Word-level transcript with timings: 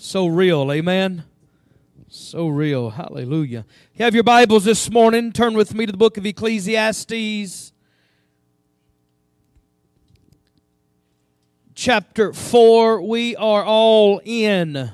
So 0.00 0.28
real, 0.28 0.70
amen. 0.70 1.24
So 2.08 2.46
real. 2.46 2.90
Hallelujah. 2.90 3.66
You 3.94 4.04
have 4.04 4.14
your 4.14 4.22
Bibles 4.22 4.64
this 4.64 4.88
morning. 4.92 5.32
Turn 5.32 5.54
with 5.54 5.74
me 5.74 5.86
to 5.86 5.92
the 5.92 5.98
book 5.98 6.16
of 6.16 6.24
Ecclesiastes, 6.24 7.72
chapter 11.74 12.32
4. 12.32 13.02
We 13.02 13.34
are 13.34 13.64
all 13.64 14.20
in. 14.24 14.92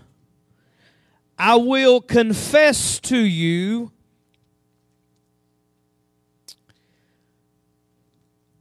I 1.38 1.56
will 1.56 2.00
confess 2.00 2.98
to 3.00 3.18
you 3.18 3.92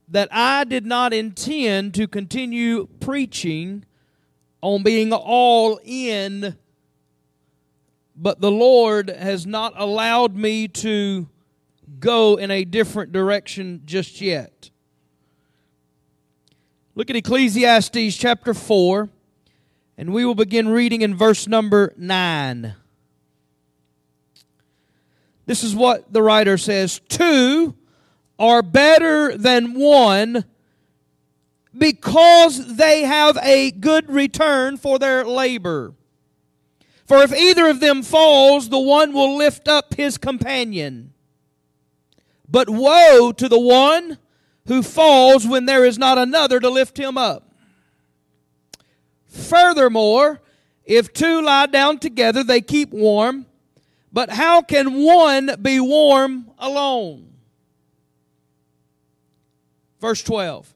that 0.08 0.28
I 0.30 0.64
did 0.64 0.84
not 0.84 1.14
intend 1.14 1.94
to 1.94 2.06
continue 2.06 2.86
preaching 3.00 3.86
on 4.64 4.82
being 4.82 5.12
all 5.12 5.78
in, 5.84 6.56
but 8.16 8.40
the 8.40 8.50
Lord 8.50 9.10
has 9.10 9.46
not 9.46 9.74
allowed 9.76 10.34
me 10.34 10.68
to 10.68 11.28
go 12.00 12.36
in 12.36 12.50
a 12.50 12.64
different 12.64 13.12
direction 13.12 13.82
just 13.84 14.22
yet. 14.22 14.70
Look 16.94 17.10
at 17.10 17.16
Ecclesiastes 17.16 18.16
chapter 18.16 18.54
4, 18.54 19.10
and 19.98 20.14
we 20.14 20.24
will 20.24 20.34
begin 20.34 20.70
reading 20.70 21.02
in 21.02 21.14
verse 21.14 21.46
number 21.46 21.92
9. 21.98 22.74
This 25.44 25.62
is 25.62 25.76
what 25.76 26.10
the 26.10 26.22
writer 26.22 26.56
says 26.56 27.02
Two 27.10 27.74
are 28.38 28.62
better 28.62 29.36
than 29.36 29.74
one 29.74 30.46
because 31.76 32.76
they 32.76 33.02
have 33.02 33.36
a 33.42 33.70
good 33.70 34.10
return 34.10 34.76
for 34.76 34.98
their 34.98 35.24
labor. 35.24 35.94
For 37.06 37.22
if 37.22 37.32
either 37.32 37.68
of 37.68 37.80
them 37.80 38.02
falls, 38.02 38.68
the 38.68 38.78
one 38.78 39.12
will 39.12 39.36
lift 39.36 39.68
up 39.68 39.94
his 39.94 40.16
companion. 40.16 41.12
But 42.48 42.70
woe 42.70 43.32
to 43.32 43.48
the 43.48 43.58
one 43.58 44.18
who 44.66 44.82
falls 44.82 45.46
when 45.46 45.66
there 45.66 45.84
is 45.84 45.98
not 45.98 46.16
another 46.16 46.60
to 46.60 46.70
lift 46.70 46.98
him 46.98 47.18
up. 47.18 47.54
Furthermore, 49.26 50.40
if 50.84 51.12
two 51.12 51.42
lie 51.42 51.66
down 51.66 51.98
together, 51.98 52.44
they 52.44 52.60
keep 52.60 52.90
warm. 52.90 53.46
But 54.12 54.30
how 54.30 54.62
can 54.62 55.02
one 55.02 55.56
be 55.60 55.80
warm 55.80 56.50
alone? 56.58 57.32
Verse 60.00 60.22
12. 60.22 60.72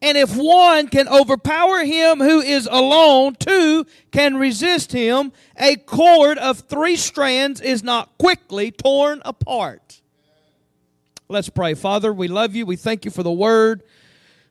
And 0.00 0.16
if 0.16 0.36
one 0.36 0.88
can 0.88 1.08
overpower 1.08 1.84
him 1.84 2.20
who 2.20 2.40
is 2.40 2.68
alone, 2.70 3.34
two 3.34 3.84
can 4.12 4.36
resist 4.36 4.92
him. 4.92 5.32
A 5.56 5.76
cord 5.76 6.38
of 6.38 6.60
three 6.60 6.96
strands 6.96 7.60
is 7.60 7.82
not 7.82 8.16
quickly 8.16 8.70
torn 8.70 9.20
apart. 9.24 10.00
Let's 11.28 11.48
pray. 11.48 11.74
Father, 11.74 12.12
we 12.12 12.28
love 12.28 12.54
you. 12.54 12.64
We 12.64 12.76
thank 12.76 13.04
you 13.04 13.10
for 13.10 13.22
the 13.22 13.32
word. 13.32 13.82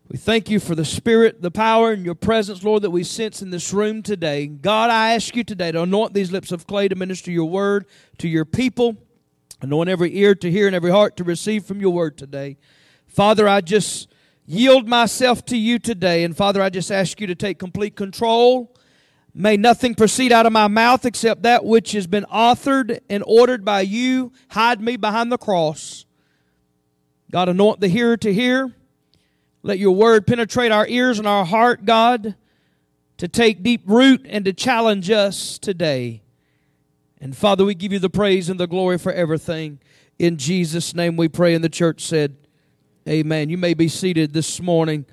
We 0.10 0.18
thank 0.18 0.50
you 0.50 0.60
for 0.60 0.76
the 0.76 0.86
spirit, 0.86 1.42
the 1.42 1.52
power, 1.52 1.92
and 1.92 2.06
your 2.06 2.16
presence, 2.16 2.64
Lord, 2.64 2.84
that 2.84 2.92
we 2.92 3.04
sense 3.04 3.42
in 3.42 3.50
this 3.50 3.74
room 3.74 4.04
today. 4.04 4.48
God, 4.48 4.90
I 4.90 5.16
ask 5.16 5.36
you 5.36 5.44
today 5.44 5.72
to 5.72 5.82
anoint 5.82 6.14
these 6.14 6.32
lips 6.32 6.52
of 6.52 6.68
clay 6.68 6.88
to 6.88 6.96
minister 6.96 7.32
your 7.32 7.50
word 7.50 7.86
to 8.20 8.28
your 8.28 8.46
people. 8.46 8.96
Anoint 9.62 9.90
every 9.90 10.16
ear 10.18 10.36
to 10.36 10.52
hear 10.52 10.68
and 10.68 10.76
every 10.76 10.92
heart 10.92 11.18
to 11.18 11.24
receive 11.24 11.66
from 11.66 11.82
your 11.82 11.90
word 11.90 12.18
today. 12.18 12.58
Father, 13.08 13.48
I 13.48 13.62
just 13.62 14.08
yield 14.48 14.88
myself 14.88 15.46
to 15.46 15.58
you 15.58 15.78
today. 15.78 16.24
And 16.24 16.36
Father, 16.36 16.62
I 16.62 16.70
just 16.70 16.92
ask 16.92 17.22
you 17.22 17.28
to 17.28 17.36
take 17.36 17.60
complete 17.60 17.96
control. 17.96 18.74
May 19.34 19.58
nothing 19.58 19.94
proceed 19.94 20.32
out 20.32 20.48
of 20.48 20.54
my 20.54 20.68
mouth 20.68 21.06
except 21.06 21.44
that 21.44 21.64
which 21.64 21.92
has 21.92 22.08
been 22.08 22.26
authored 22.34 23.00
and 23.10 23.24
ordered 23.28 23.64
by 23.64 23.82
you. 23.82 24.32
Hide 24.50 24.82
me 24.82 24.98
behind 24.98 25.32
the 25.32 25.38
cross. 25.38 26.06
God, 27.30 27.50
anoint 27.50 27.82
the 27.82 27.90
hearer 27.90 28.18
to 28.18 28.34
hear. 28.34 28.74
Let 29.62 29.80
your 29.80 29.94
word 29.94 30.26
penetrate 30.26 30.72
our 30.72 30.88
ears 30.88 31.20
and 31.20 31.28
our 31.28 31.46
heart, 31.46 31.84
God, 31.84 32.36
to 33.18 33.28
take 33.28 33.64
deep 33.64 33.82
root 33.86 34.26
and 34.30 34.46
to 34.46 34.54
challenge 34.54 35.12
us 35.12 35.60
today. 35.60 36.24
And 37.20 37.36
Father, 37.36 37.66
we 37.66 37.76
give 37.76 37.92
you 37.92 38.00
the 38.00 38.10
praise 38.10 38.50
and 38.50 38.60
the 38.60 38.68
glory 38.68 38.98
for 38.98 39.12
everything. 39.12 39.80
In 40.18 40.38
Jesus' 40.38 40.96
name 40.96 41.18
we 41.18 41.28
pray. 41.28 41.54
And 41.54 41.64
the 41.64 41.70
church 41.70 42.06
said, 42.06 42.38
Amen. 43.08 43.50
You 43.50 43.58
may 43.58 43.74
be 43.74 43.88
seated 43.88 44.34
this 44.34 44.62
morning. 44.62 45.06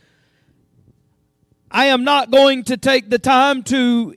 I 1.71 1.87
am 1.87 2.03
not 2.03 2.33
going 2.33 2.65
to 2.65 2.77
take 2.77 3.09
the 3.09 3.21
time 3.21 3.63
to 3.65 4.17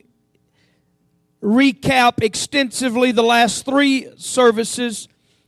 recap 1.40 2.20
extensively 2.20 3.12
the 3.12 3.22
last 3.22 3.64
three 3.64 4.08
services, 4.16 5.06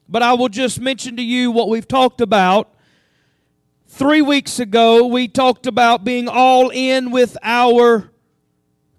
but 0.09 0.23
I 0.23 0.35
will 0.35 0.49
just 0.49 0.81
mention 0.81 1.17
to 1.17 1.23
you 1.25 1.51
what 1.51 1.69
we've 1.69 1.89
talked 1.89 2.21
about. 2.21 2.73
Three 3.89 4.23
weeks 4.23 4.61
ago, 4.61 5.09
we 5.09 5.27
talked 5.27 5.67
about 5.67 6.05
being 6.05 6.29
all 6.29 6.69
in 6.69 7.11
with 7.11 7.37
our 7.43 8.13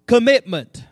commitment. 0.07 0.83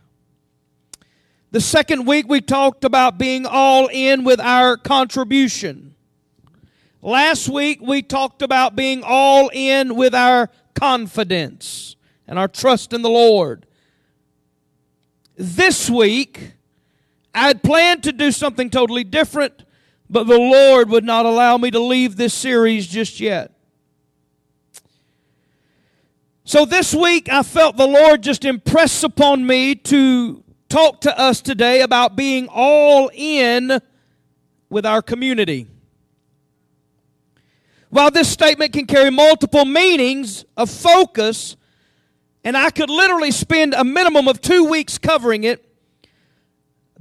The 1.52 1.60
second 1.60 2.06
week, 2.06 2.30
we 2.30 2.40
talked 2.40 2.86
about 2.86 3.18
being 3.18 3.46
all 3.46 3.90
in 3.92 4.24
with 4.24 4.40
our 4.40 4.78
contribution. 4.78 5.96
Last 7.02 7.48
week 7.48 7.80
we 7.82 8.02
talked 8.02 8.42
about 8.42 8.76
being 8.76 9.04
all 9.06 9.50
in 9.54 9.96
with 9.96 10.14
our 10.14 10.50
confidence 10.74 11.96
and 12.28 12.38
our 12.38 12.48
trust 12.48 12.92
in 12.92 13.02
the 13.02 13.10
Lord. 13.10 13.66
This 15.38 15.90
week, 15.90 16.54
I 17.34 17.48
had 17.48 17.64
planned 17.64 18.04
to 18.04 18.12
do 18.12 18.34
something 18.34 18.70
totally 18.70 19.06
different, 19.06 19.64
but 20.10 20.28
the 20.28 20.38
Lord 20.38 20.90
would 20.90 21.06
not 21.06 21.26
allow 21.26 21.58
me 21.58 21.72
to 21.72 21.80
leave 21.80 22.18
this 22.18 22.34
series 22.34 22.86
just 22.86 23.22
yet. 23.22 23.54
So 26.44 26.66
this 26.66 26.94
week, 26.94 27.32
I 27.32 27.44
felt 27.44 27.78
the 27.78 27.88
Lord 27.88 28.24
just 28.24 28.44
impress 28.44 29.04
upon 29.04 29.46
me 29.46 29.76
to 29.76 30.44
talk 30.68 31.00
to 31.02 31.18
us 31.18 31.42
today 31.42 31.82
about 31.82 32.18
being 32.18 32.50
all 32.52 33.10
in 33.14 33.80
with 34.70 34.86
our 34.86 35.02
community. 35.02 35.68
While 37.90 38.12
this 38.12 38.30
statement 38.30 38.74
can 38.74 38.86
carry 38.86 39.10
multiple 39.10 39.66
meanings 39.66 40.46
of 40.56 40.70
focus, 40.70 41.56
and 42.44 42.56
I 42.56 42.70
could 42.70 42.90
literally 42.90 43.32
spend 43.32 43.74
a 43.74 43.84
minimum 43.84 44.28
of 44.28 44.42
two 44.42 44.66
weeks 44.66 44.98
covering 44.98 45.44
it, 45.44 45.66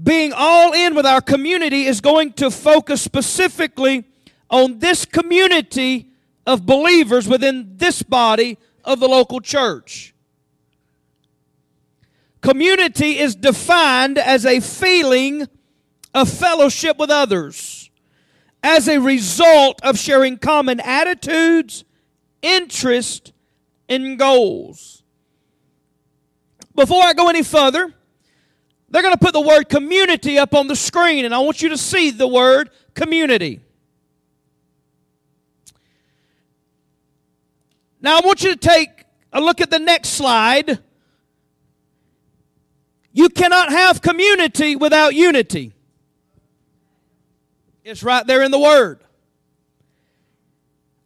being 0.03 0.33
all 0.35 0.73
in 0.73 0.95
with 0.95 1.05
our 1.05 1.21
community 1.21 1.85
is 1.85 2.01
going 2.01 2.33
to 2.35 2.51
focus 2.51 3.03
specifically 3.03 4.05
on 4.49 4.79
this 4.79 5.05
community 5.05 6.11
of 6.47 6.65
believers 6.65 7.29
within 7.29 7.77
this 7.77 8.03
body 8.03 8.57
of 8.83 9.01
the 9.01 9.09
local 9.09 9.41
church. 9.41 10.15
Community 12.41 13.19
is 13.19 13.35
defined 13.35 14.17
as 14.17 14.47
a 14.47 14.61
feeling 14.61 15.47
of 16.15 16.31
fellowship 16.31 16.97
with 16.97 17.11
others 17.11 17.78
as 18.69 18.87
a 18.87 18.99
result 18.99 19.81
of 19.83 19.99
sharing 19.99 20.37
common 20.37 20.79
attitudes, 20.81 21.85
interests, 22.43 23.33
and 23.89 24.19
goals. 24.19 25.03
Before 26.75 27.03
I 27.03 27.15
go 27.15 27.31
any 27.31 27.43
further, 27.43 27.95
they're 28.91 29.01
going 29.01 29.15
to 29.15 29.19
put 29.19 29.33
the 29.33 29.41
word 29.41 29.71
community 29.71 30.39
up 30.39 30.55
on 30.55 30.67
the 30.67 30.77
screen, 30.77 31.25
and 31.25 31.35
I 31.35 31.39
want 31.39 31.63
you 31.63 31.71
to 31.71 31.79
see 31.79 32.11
the 32.11 32.29
word 32.29 32.69
community. 32.95 33.61
Now, 38.03 38.19
I 38.19 38.21
want 38.21 38.43
you 38.43 38.51
to 38.51 38.57
take 38.57 39.07
a 39.33 39.41
look 39.41 39.63
at 39.63 39.71
the 39.71 39.79
next 39.79 40.11
slide. 40.11 40.79
You 43.13 43.31
cannot 43.31 43.71
have 43.71 44.03
community 44.03 44.77
without 44.77 45.15
unity. 45.15 45.73
It's 47.89 48.03
right 48.03 48.27
there 48.27 48.43
in 48.43 48.51
the 48.51 48.59
Word. 48.59 49.01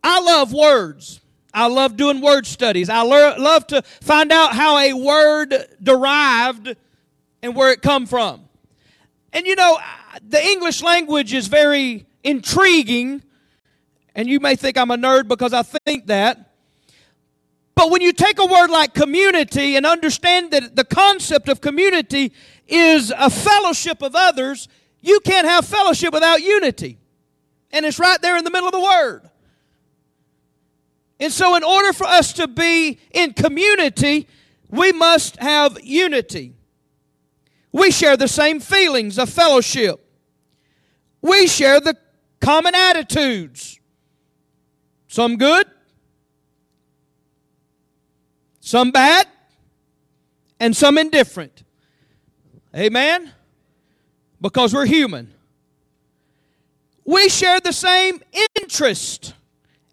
I 0.03 0.19
love 0.19 0.53
words. 0.53 1.21
I 1.55 1.69
love 1.69 1.97
doing 1.97 2.21
word 2.21 2.45
studies. 2.45 2.89
I 2.89 3.03
lo- 3.03 3.37
love 3.39 3.69
to 3.69 3.83
find 3.83 4.33
out 4.33 4.53
how 4.53 4.77
a 4.79 4.93
word 4.93 5.55
derived 5.81 6.75
and 7.41 7.55
where 7.55 7.71
it 7.71 7.83
come 7.83 8.07
from. 8.07 8.49
And 9.33 9.47
you 9.47 9.55
know, 9.55 9.79
the 10.29 10.45
English 10.45 10.83
language 10.83 11.33
is 11.33 11.47
very 11.47 12.05
intriguing, 12.25 13.23
and 14.17 14.29
you 14.29 14.41
may 14.41 14.57
think 14.57 14.77
I'm 14.77 14.91
a 14.91 14.97
nerd 14.97 15.29
because 15.29 15.53
I 15.53 15.63
think 15.63 16.09
that. 16.09 16.51
But 17.77 17.93
when 17.93 18.01
you 18.01 18.13
take 18.13 18.41
a 18.41 18.47
word 18.47 18.71
like 18.71 18.93
community 18.93 19.77
and 19.77 19.87
understand 19.87 20.51
that 20.51 20.75
the 20.75 20.85
concept 20.85 21.49
of 21.49 21.61
community 21.61 22.33
is 22.67 23.13
a 23.17 23.31
fellowship 23.31 24.03
of 24.03 24.17
others, 24.17 24.67
you 25.03 25.21
can't 25.21 25.47
have 25.47 25.67
fellowship 25.67 26.15
without 26.15 26.41
unity. 26.41 26.99
And 27.73 27.85
it's 27.85 27.99
right 27.99 28.21
there 28.23 28.37
in 28.37 28.45
the 28.45 28.51
middle 28.51 28.69
of 28.69 28.73
the 28.73 28.81
Word. 28.81 29.29
And 31.19 31.33
so, 31.33 31.55
in 31.57 31.63
order 31.63 31.93
for 31.93 32.05
us 32.05 32.33
to 32.35 32.49
be 32.49 32.99
in 33.13 33.33
community, 33.33 34.27
we 34.69 34.93
must 34.93 35.37
have 35.37 35.79
unity. 35.83 36.55
We 37.73 37.91
share 37.91 38.17
the 38.17 38.29
same 38.29 38.61
feelings 38.61 39.19
of 39.19 39.29
fellowship. 39.31 40.05
We 41.21 41.47
share 41.47 41.81
the 41.81 41.97
common 42.41 42.75
attitudes. 42.75 43.79
Some 45.09 45.37
good, 45.37 45.67
some 48.61 48.91
bad, 48.91 49.27
and 50.59 50.77
some 50.77 50.99
indifferent. 50.99 51.65
Amen? 52.75 53.33
Because 54.43 54.75
we're 54.75 54.87
human. 54.87 55.33
We 57.05 57.29
share 57.29 57.61
the 57.61 57.73
same 57.73 58.21
interest 58.61 59.35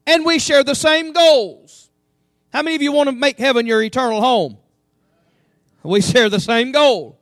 and 0.07 0.25
we 0.25 0.39
share 0.39 0.63
the 0.63 0.75
same 0.75 1.13
goals. 1.13 1.89
How 2.51 2.63
many 2.63 2.75
of 2.75 2.81
you 2.81 2.91
want 2.91 3.09
to 3.09 3.15
make 3.15 3.37
heaven 3.37 3.67
your 3.67 3.81
eternal 3.83 4.21
home? 4.21 4.57
We 5.83 6.01
share 6.01 6.29
the 6.29 6.39
same 6.39 6.71
goal. 6.71 7.19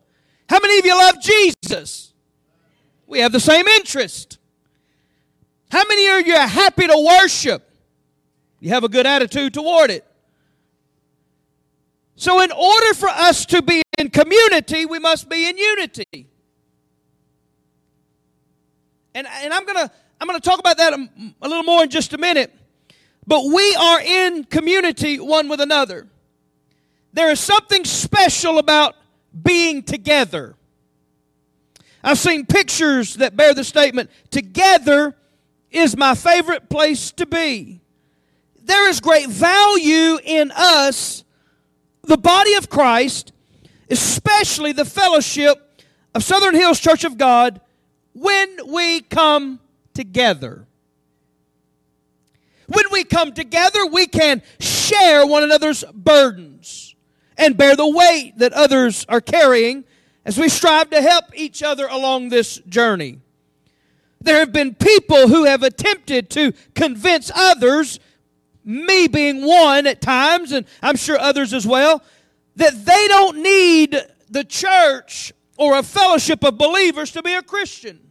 How 0.49 0.59
many 0.59 0.79
of 0.79 0.85
you 0.85 0.97
love 0.97 1.21
Jesus? 1.21 2.13
We 3.05 3.19
have 3.19 3.33
the 3.33 3.39
same 3.41 3.67
interest. 3.67 4.39
How 5.69 5.83
many 5.85 6.07
of 6.07 6.25
you 6.25 6.33
are 6.33 6.47
happy 6.47 6.87
to 6.87 7.17
worship? 7.21 7.69
You 8.61 8.69
have 8.69 8.85
a 8.85 8.89
good 8.89 9.05
attitude 9.05 9.53
toward 9.53 9.91
it. 9.91 10.05
So, 12.15 12.41
in 12.41 12.51
order 12.51 12.93
for 12.95 13.09
us 13.09 13.45
to 13.47 13.61
be 13.61 13.83
in 13.97 14.09
community, 14.09 14.85
we 14.85 14.97
must 14.97 15.29
be 15.29 15.47
in 15.47 15.57
unity. 15.57 16.26
And, 19.17 19.25
and 19.25 19.51
I'm 19.51 19.65
going 19.65 19.87
to 19.87 19.91
I'm 20.21 20.27
going 20.27 20.39
to 20.39 20.47
talk 20.47 20.59
about 20.59 20.77
that 20.77 20.93
a, 20.93 21.09
a 21.41 21.47
little 21.47 21.63
more 21.63 21.81
in 21.81 21.89
just 21.89 22.13
a 22.13 22.19
minute. 22.19 22.53
But 23.25 23.45
we 23.45 23.75
are 23.75 23.99
in 23.99 24.43
community 24.43 25.19
one 25.19 25.49
with 25.49 25.59
another. 25.59 26.07
There 27.13 27.31
is 27.31 27.39
something 27.39 27.83
special 27.83 28.59
about 28.59 28.95
being 29.43 29.81
together. 29.81 30.55
I've 32.03 32.19
seen 32.19 32.45
pictures 32.45 33.15
that 33.15 33.35
bear 33.35 33.55
the 33.55 33.63
statement, 33.63 34.11
together 34.29 35.15
is 35.71 35.97
my 35.97 36.13
favorite 36.13 36.69
place 36.69 37.11
to 37.13 37.25
be. 37.25 37.81
There 38.61 38.87
is 38.87 38.99
great 38.99 39.29
value 39.29 40.19
in 40.23 40.51
us, 40.55 41.23
the 42.03 42.19
body 42.19 42.53
of 42.53 42.69
Christ, 42.69 43.31
especially 43.89 44.73
the 44.73 44.85
fellowship 44.85 45.83
of 46.13 46.23
Southern 46.23 46.53
Hills 46.53 46.79
Church 46.79 47.03
of 47.03 47.17
God, 47.17 47.61
when 48.17 48.57
we 48.67 49.01
come 49.01 49.59
together. 49.93 50.65
When 52.65 52.85
we 52.91 53.03
come 53.03 53.31
together, 53.31 53.85
we 53.85 54.07
can 54.07 54.41
share 54.59 55.25
one 55.25 55.43
another's 55.43 55.83
burdens 55.93 56.95
and 57.37 57.55
bear 57.55 57.75
the 57.75 57.87
weight 57.87 58.39
that 58.39 58.53
others 58.53 59.05
are 59.07 59.21
carrying 59.21 59.83
as 60.25 60.37
we 60.37 60.49
strive 60.49 60.89
to 60.89 61.01
help 61.01 61.25
each 61.35 61.61
other 61.61 61.85
along 61.85 62.29
this 62.29 62.57
journey. 62.67 63.19
There 64.19 64.39
have 64.39 64.51
been 64.51 64.73
people 64.73 65.27
who 65.27 65.45
have 65.45 65.61
attempted 65.61 66.31
to 66.31 66.53
convince 66.73 67.31
others, 67.33 67.99
me 68.65 69.07
being 69.07 69.45
one 69.45 69.85
at 69.85 70.01
times, 70.01 70.51
and 70.51 70.65
I'm 70.81 70.97
sure 70.97 71.19
others 71.19 71.53
as 71.53 71.67
well, 71.67 72.03
that 72.55 72.83
they 72.83 73.07
don't 73.07 73.43
need 73.43 73.95
the 74.27 74.43
church 74.43 75.31
or 75.55 75.77
a 75.77 75.83
fellowship 75.83 76.43
of 76.43 76.57
believers 76.57 77.11
to 77.11 77.21
be 77.21 77.33
a 77.33 77.43
Christian. 77.43 78.06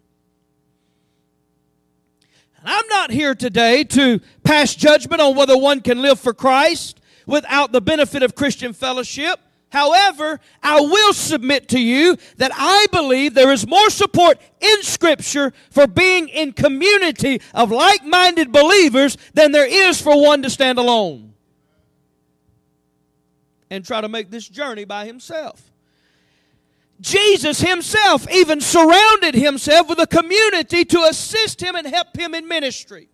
I'm 2.66 2.88
not 2.88 3.12
here 3.12 3.36
today 3.36 3.84
to 3.84 4.20
pass 4.42 4.74
judgment 4.74 5.22
on 5.22 5.36
whether 5.36 5.56
one 5.56 5.80
can 5.80 6.02
live 6.02 6.18
for 6.18 6.34
Christ 6.34 7.00
without 7.24 7.70
the 7.70 7.80
benefit 7.80 8.24
of 8.24 8.34
Christian 8.34 8.72
fellowship. 8.72 9.38
However, 9.70 10.40
I 10.62 10.80
will 10.80 11.12
submit 11.12 11.68
to 11.68 11.80
you 11.80 12.16
that 12.38 12.50
I 12.54 12.86
believe 12.90 13.34
there 13.34 13.52
is 13.52 13.66
more 13.66 13.88
support 13.90 14.40
in 14.60 14.82
Scripture 14.82 15.52
for 15.70 15.86
being 15.86 16.28
in 16.28 16.52
community 16.52 17.40
of 17.54 17.70
like 17.70 18.04
minded 18.04 18.50
believers 18.50 19.16
than 19.34 19.52
there 19.52 19.66
is 19.66 20.00
for 20.00 20.20
one 20.20 20.42
to 20.42 20.50
stand 20.50 20.78
alone 20.78 21.34
and 23.70 23.84
try 23.84 24.00
to 24.00 24.08
make 24.08 24.30
this 24.30 24.48
journey 24.48 24.84
by 24.84 25.04
himself. 25.06 25.72
Jesus 27.00 27.60
himself 27.60 28.30
even 28.30 28.60
surrounded 28.60 29.34
himself 29.34 29.88
with 29.88 29.98
a 29.98 30.06
community 30.06 30.84
to 30.86 31.02
assist 31.02 31.62
him 31.62 31.74
and 31.74 31.86
help 31.86 32.16
him 32.16 32.34
in 32.34 32.48
ministry. 32.48 33.08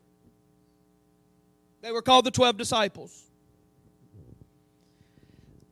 They 1.80 1.90
were 1.90 2.02
called 2.02 2.24
the 2.24 2.30
12 2.30 2.56
disciples. 2.56 3.24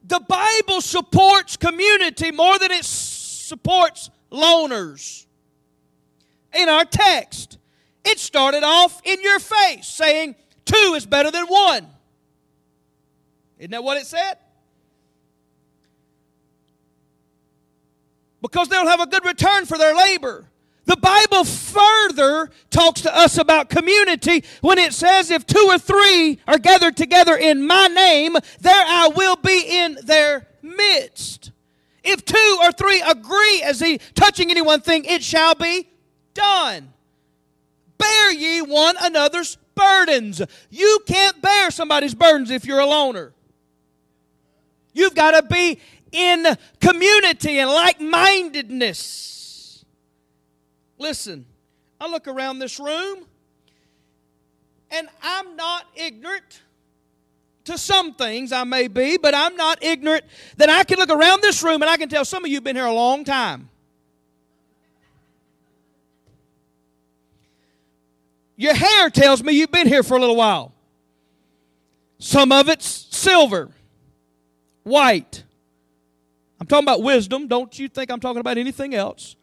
The 0.04 0.20
Bible 0.20 0.80
supports 0.80 1.56
community 1.56 2.32
more 2.32 2.58
than 2.58 2.72
it 2.72 2.84
supports 2.84 4.10
loners. 4.32 5.26
In 6.52 6.68
our 6.68 6.84
text, 6.84 7.58
it 8.04 8.18
started 8.18 8.64
off 8.64 9.00
in 9.04 9.22
your 9.22 9.38
face 9.38 9.86
saying, 9.86 10.34
Two 10.64 10.94
is 10.96 11.06
better 11.06 11.30
than 11.30 11.46
one. 11.46 11.86
Isn't 13.58 13.70
that 13.70 13.84
what 13.84 13.98
it 13.98 14.06
said? 14.06 14.36
Because 18.42 18.68
they'll 18.68 18.86
have 18.86 19.00
a 19.00 19.06
good 19.06 19.24
return 19.24 19.66
for 19.66 19.76
their 19.76 19.94
labor. 19.94 20.46
The 20.86 20.96
Bible 20.96 21.44
further 21.44 22.50
talks 22.70 23.02
to 23.02 23.16
us 23.16 23.38
about 23.38 23.68
community 23.68 24.42
when 24.60 24.78
it 24.78 24.92
says, 24.92 25.30
If 25.30 25.46
two 25.46 25.66
or 25.68 25.78
three 25.78 26.40
are 26.48 26.58
gathered 26.58 26.96
together 26.96 27.36
in 27.36 27.66
my 27.66 27.86
name, 27.86 28.36
there 28.60 28.84
I 28.86 29.08
will 29.08 29.36
be 29.36 29.64
in 29.68 29.98
their 30.04 30.48
midst. 30.62 31.52
If 32.02 32.24
two 32.24 32.58
or 32.60 32.72
three 32.72 33.02
agree 33.02 33.62
as 33.62 33.78
he 33.78 33.98
touching 34.14 34.50
any 34.50 34.62
one 34.62 34.80
thing, 34.80 35.04
it 35.04 35.22
shall 35.22 35.54
be 35.54 35.88
done. 36.34 36.92
Bear 37.98 38.32
ye 38.32 38.62
one 38.62 38.96
another's 39.00 39.58
burdens. 39.74 40.42
You 40.70 41.00
can't 41.06 41.40
bear 41.42 41.70
somebody's 41.70 42.14
burdens 42.14 42.50
if 42.50 42.64
you're 42.64 42.80
a 42.80 42.86
loner. 42.86 43.32
You've 44.92 45.14
got 45.14 45.32
to 45.32 45.42
be 45.42 45.78
in 46.12 46.46
community 46.80 47.58
and 47.58 47.70
like 47.70 48.00
mindedness. 48.00 49.84
Listen, 50.98 51.46
I 52.00 52.08
look 52.08 52.28
around 52.28 52.58
this 52.58 52.78
room 52.78 53.24
and 54.90 55.08
I'm 55.22 55.56
not 55.56 55.86
ignorant. 55.94 56.62
To 57.64 57.76
some 57.76 58.14
things 58.14 58.52
I 58.52 58.64
may 58.64 58.88
be, 58.88 59.18
but 59.18 59.34
I'm 59.34 59.54
not 59.54 59.84
ignorant 59.84 60.24
that 60.56 60.70
I 60.70 60.82
can 60.82 60.98
look 60.98 61.10
around 61.10 61.42
this 61.42 61.62
room 61.62 61.82
and 61.82 61.90
I 61.90 61.98
can 61.98 62.08
tell 62.08 62.24
some 62.24 62.44
of 62.44 62.48
you 62.48 62.56
have 62.56 62.64
been 62.64 62.74
here 62.74 62.86
a 62.86 62.92
long 62.92 63.22
time. 63.22 63.68
Your 68.56 68.74
hair 68.74 69.08
tells 69.08 69.42
me 69.42 69.52
you've 69.52 69.70
been 69.70 69.86
here 69.86 70.02
for 70.02 70.16
a 70.16 70.20
little 70.20 70.36
while. 70.36 70.72
Some 72.18 72.50
of 72.50 72.68
it's 72.68 72.86
silver, 72.86 73.70
white. 74.82 75.44
I'm 76.60 76.66
talking 76.66 76.84
about 76.84 77.02
wisdom. 77.02 77.48
Don't 77.48 77.76
you 77.78 77.88
think 77.88 78.10
I'm 78.10 78.20
talking 78.20 78.40
about 78.40 78.58
anything 78.58 78.94
else. 78.94 79.36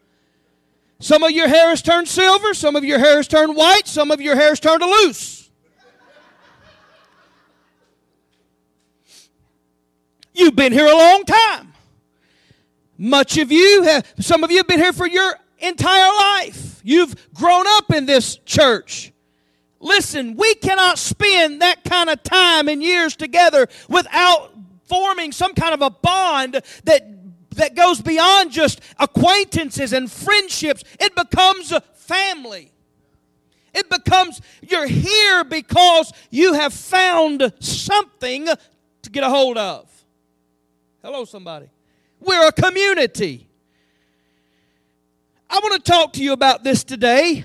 Some 1.00 1.22
of 1.22 1.30
your 1.30 1.48
hair 1.48 1.68
has 1.68 1.82
turned 1.82 2.08
silver, 2.08 2.54
some 2.54 2.74
of 2.74 2.84
your 2.84 2.98
hair 2.98 3.16
has 3.16 3.28
turned 3.28 3.54
white, 3.54 3.86
some 3.86 4.10
of 4.10 4.20
your 4.20 4.34
hair 4.34 4.48
has 4.48 4.60
turned 4.60 4.82
loose. 4.82 5.50
You've 10.34 10.56
been 10.56 10.72
here 10.72 10.86
a 10.86 10.96
long 10.96 11.24
time. 11.24 11.72
Much 12.96 13.38
of 13.38 13.52
you 13.52 13.82
have, 13.82 14.12
some 14.18 14.42
of 14.42 14.50
you 14.50 14.58
have 14.58 14.66
been 14.66 14.80
here 14.80 14.92
for 14.92 15.06
your 15.06 15.34
entire 15.58 16.12
life. 16.12 16.80
You've 16.82 17.32
grown 17.32 17.64
up 17.66 17.92
in 17.92 18.06
this 18.06 18.36
church. 18.38 19.12
Listen, 19.80 20.34
we 20.36 20.54
cannot 20.56 20.98
spend 20.98 21.62
that 21.62 21.84
kind 21.84 22.10
of 22.10 22.22
time 22.24 22.68
and 22.68 22.82
years 22.82 23.14
together 23.14 23.68
without 23.88 24.57
forming 24.88 25.32
some 25.32 25.54
kind 25.54 25.74
of 25.74 25.82
a 25.82 25.90
bond 25.90 26.60
that 26.84 27.02
that 27.58 27.74
goes 27.74 28.00
beyond 28.00 28.52
just 28.52 28.80
acquaintances 28.98 29.92
and 29.92 30.10
friendships. 30.10 30.82
It 30.98 31.14
becomes 31.14 31.72
family. 31.94 32.72
It 33.74 33.90
becomes 33.90 34.40
you're 34.62 34.86
here 34.86 35.44
because 35.44 36.12
you 36.30 36.54
have 36.54 36.72
found 36.72 37.52
something 37.60 38.48
to 39.02 39.10
get 39.10 39.22
a 39.22 39.28
hold 39.28 39.58
of. 39.58 39.88
Hello, 41.02 41.24
somebody. 41.24 41.68
We're 42.20 42.48
a 42.48 42.52
community. 42.52 43.48
I 45.50 45.60
want 45.60 45.82
to 45.82 45.90
talk 45.90 46.14
to 46.14 46.22
you 46.22 46.32
about 46.32 46.64
this 46.64 46.84
today, 46.84 47.44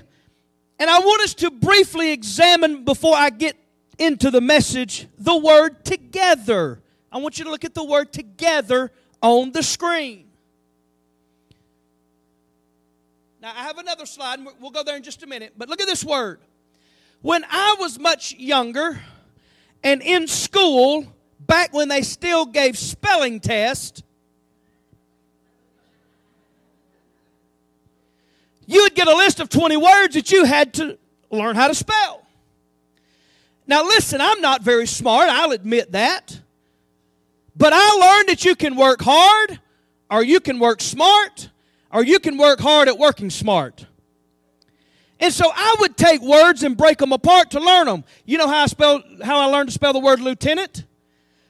and 0.78 0.90
I 0.90 0.98
want 0.98 1.22
us 1.22 1.34
to 1.34 1.50
briefly 1.50 2.12
examine 2.12 2.84
before 2.84 3.16
I 3.16 3.30
get 3.30 3.56
into 3.98 4.30
the 4.30 4.40
message 4.40 5.06
the 5.16 5.36
word 5.36 5.84
together. 5.84 6.82
I 7.14 7.18
want 7.18 7.38
you 7.38 7.44
to 7.44 7.50
look 7.52 7.64
at 7.64 7.74
the 7.74 7.84
word 7.84 8.12
together 8.12 8.90
on 9.22 9.52
the 9.52 9.62
screen. 9.62 10.26
Now, 13.40 13.52
I 13.54 13.62
have 13.62 13.78
another 13.78 14.04
slide, 14.04 14.40
and 14.40 14.48
we'll 14.60 14.72
go 14.72 14.82
there 14.82 14.96
in 14.96 15.04
just 15.04 15.22
a 15.22 15.26
minute, 15.28 15.52
but 15.56 15.68
look 15.68 15.80
at 15.80 15.86
this 15.86 16.02
word. 16.02 16.40
When 17.22 17.44
I 17.48 17.76
was 17.78 18.00
much 18.00 18.34
younger 18.34 19.00
and 19.84 20.02
in 20.02 20.26
school, 20.26 21.06
back 21.38 21.72
when 21.72 21.86
they 21.86 22.02
still 22.02 22.46
gave 22.46 22.76
spelling 22.76 23.38
tests, 23.38 24.02
you'd 28.66 28.94
get 28.96 29.06
a 29.06 29.14
list 29.14 29.38
of 29.38 29.48
20 29.48 29.76
words 29.76 30.14
that 30.14 30.32
you 30.32 30.46
had 30.46 30.74
to 30.74 30.98
learn 31.30 31.54
how 31.54 31.68
to 31.68 31.76
spell. 31.76 32.26
Now, 33.68 33.84
listen, 33.84 34.20
I'm 34.20 34.40
not 34.40 34.62
very 34.62 34.88
smart, 34.88 35.28
I'll 35.28 35.52
admit 35.52 35.92
that. 35.92 36.40
But 37.56 37.72
I 37.72 37.96
learned 37.96 38.28
that 38.28 38.44
you 38.44 38.56
can 38.56 38.76
work 38.76 39.00
hard, 39.02 39.60
or 40.10 40.22
you 40.24 40.40
can 40.40 40.58
work 40.58 40.80
smart, 40.80 41.50
or 41.92 42.04
you 42.04 42.18
can 42.18 42.36
work 42.36 42.60
hard 42.60 42.88
at 42.88 42.98
working 42.98 43.30
smart. 43.30 43.86
And 45.20 45.32
so 45.32 45.50
I 45.54 45.76
would 45.80 45.96
take 45.96 46.20
words 46.20 46.64
and 46.64 46.76
break 46.76 46.98
them 46.98 47.12
apart 47.12 47.52
to 47.52 47.60
learn 47.60 47.86
them. 47.86 48.04
You 48.24 48.38
know 48.38 48.48
how 48.48 48.64
I 48.64 48.66
spell 48.66 49.02
how 49.22 49.38
I 49.38 49.46
learned 49.46 49.68
to 49.68 49.72
spell 49.72 49.92
the 49.92 50.00
word 50.00 50.20
lieutenant? 50.20 50.84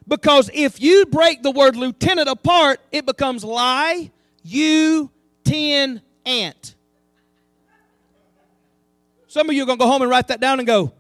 Because 0.07 0.51
if 0.53 0.81
you 0.83 1.07
break 1.07 1.43
the 1.43 1.51
word 1.51 1.77
lieutenant 1.77 2.29
apart, 2.29 2.81
it 2.93 3.07
becomes 3.07 3.43
lie, 3.43 4.11
you, 4.43 5.11
ten, 5.45 6.03
ant. 6.27 6.75
Some 9.27 9.49
of 9.49 9.57
you 9.57 9.63
are 9.63 9.67
going 9.67 9.79
to 9.79 9.85
go 9.85 9.91
home 9.91 10.03
and 10.03 10.11
write 10.11 10.29
that 10.29 10.41
down 10.41 10.61
and 10.61 10.67
go, 10.67 10.93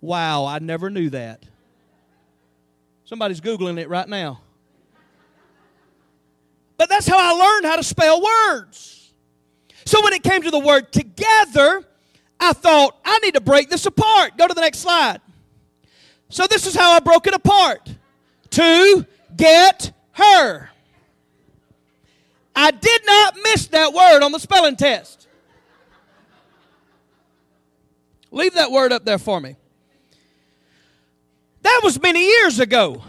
wow, 0.00 0.44
I 0.44 0.58
never 0.58 0.90
knew 0.90 1.10
that. 1.10 1.44
Somebody's 3.04 3.40
Googling 3.40 3.78
it 3.78 3.88
right 3.88 4.08
now. 4.08 4.40
But 6.76 6.88
that's 6.88 7.06
how 7.06 7.18
I 7.18 7.32
learned 7.32 7.66
how 7.66 7.76
to 7.76 7.82
spell 7.82 8.22
words. 8.22 9.12
So 9.84 10.02
when 10.02 10.12
it 10.12 10.22
came 10.22 10.42
to 10.42 10.50
the 10.50 10.58
word 10.58 10.92
together, 10.92 11.84
I 12.40 12.52
thought, 12.52 12.98
I 13.04 13.18
need 13.20 13.34
to 13.34 13.40
break 13.40 13.70
this 13.70 13.86
apart. 13.86 14.36
Go 14.36 14.48
to 14.48 14.54
the 14.54 14.60
next 14.60 14.78
slide. 14.78 15.20
So 16.28 16.46
this 16.46 16.66
is 16.66 16.74
how 16.74 16.92
I 16.92 17.00
broke 17.00 17.26
it 17.26 17.34
apart. 17.34 17.88
To 18.50 19.06
get 19.36 19.92
her. 20.12 20.70
I 22.56 22.70
did 22.70 23.02
not 23.06 23.36
miss 23.42 23.66
that 23.68 23.92
word 23.92 24.22
on 24.22 24.32
the 24.32 24.38
spelling 24.38 24.76
test. 24.76 25.28
Leave 28.30 28.54
that 28.54 28.70
word 28.70 28.92
up 28.92 29.04
there 29.04 29.18
for 29.18 29.40
me. 29.40 29.56
That 31.64 31.80
was 31.82 32.00
many 32.00 32.24
years 32.24 32.60
ago. 32.60 33.02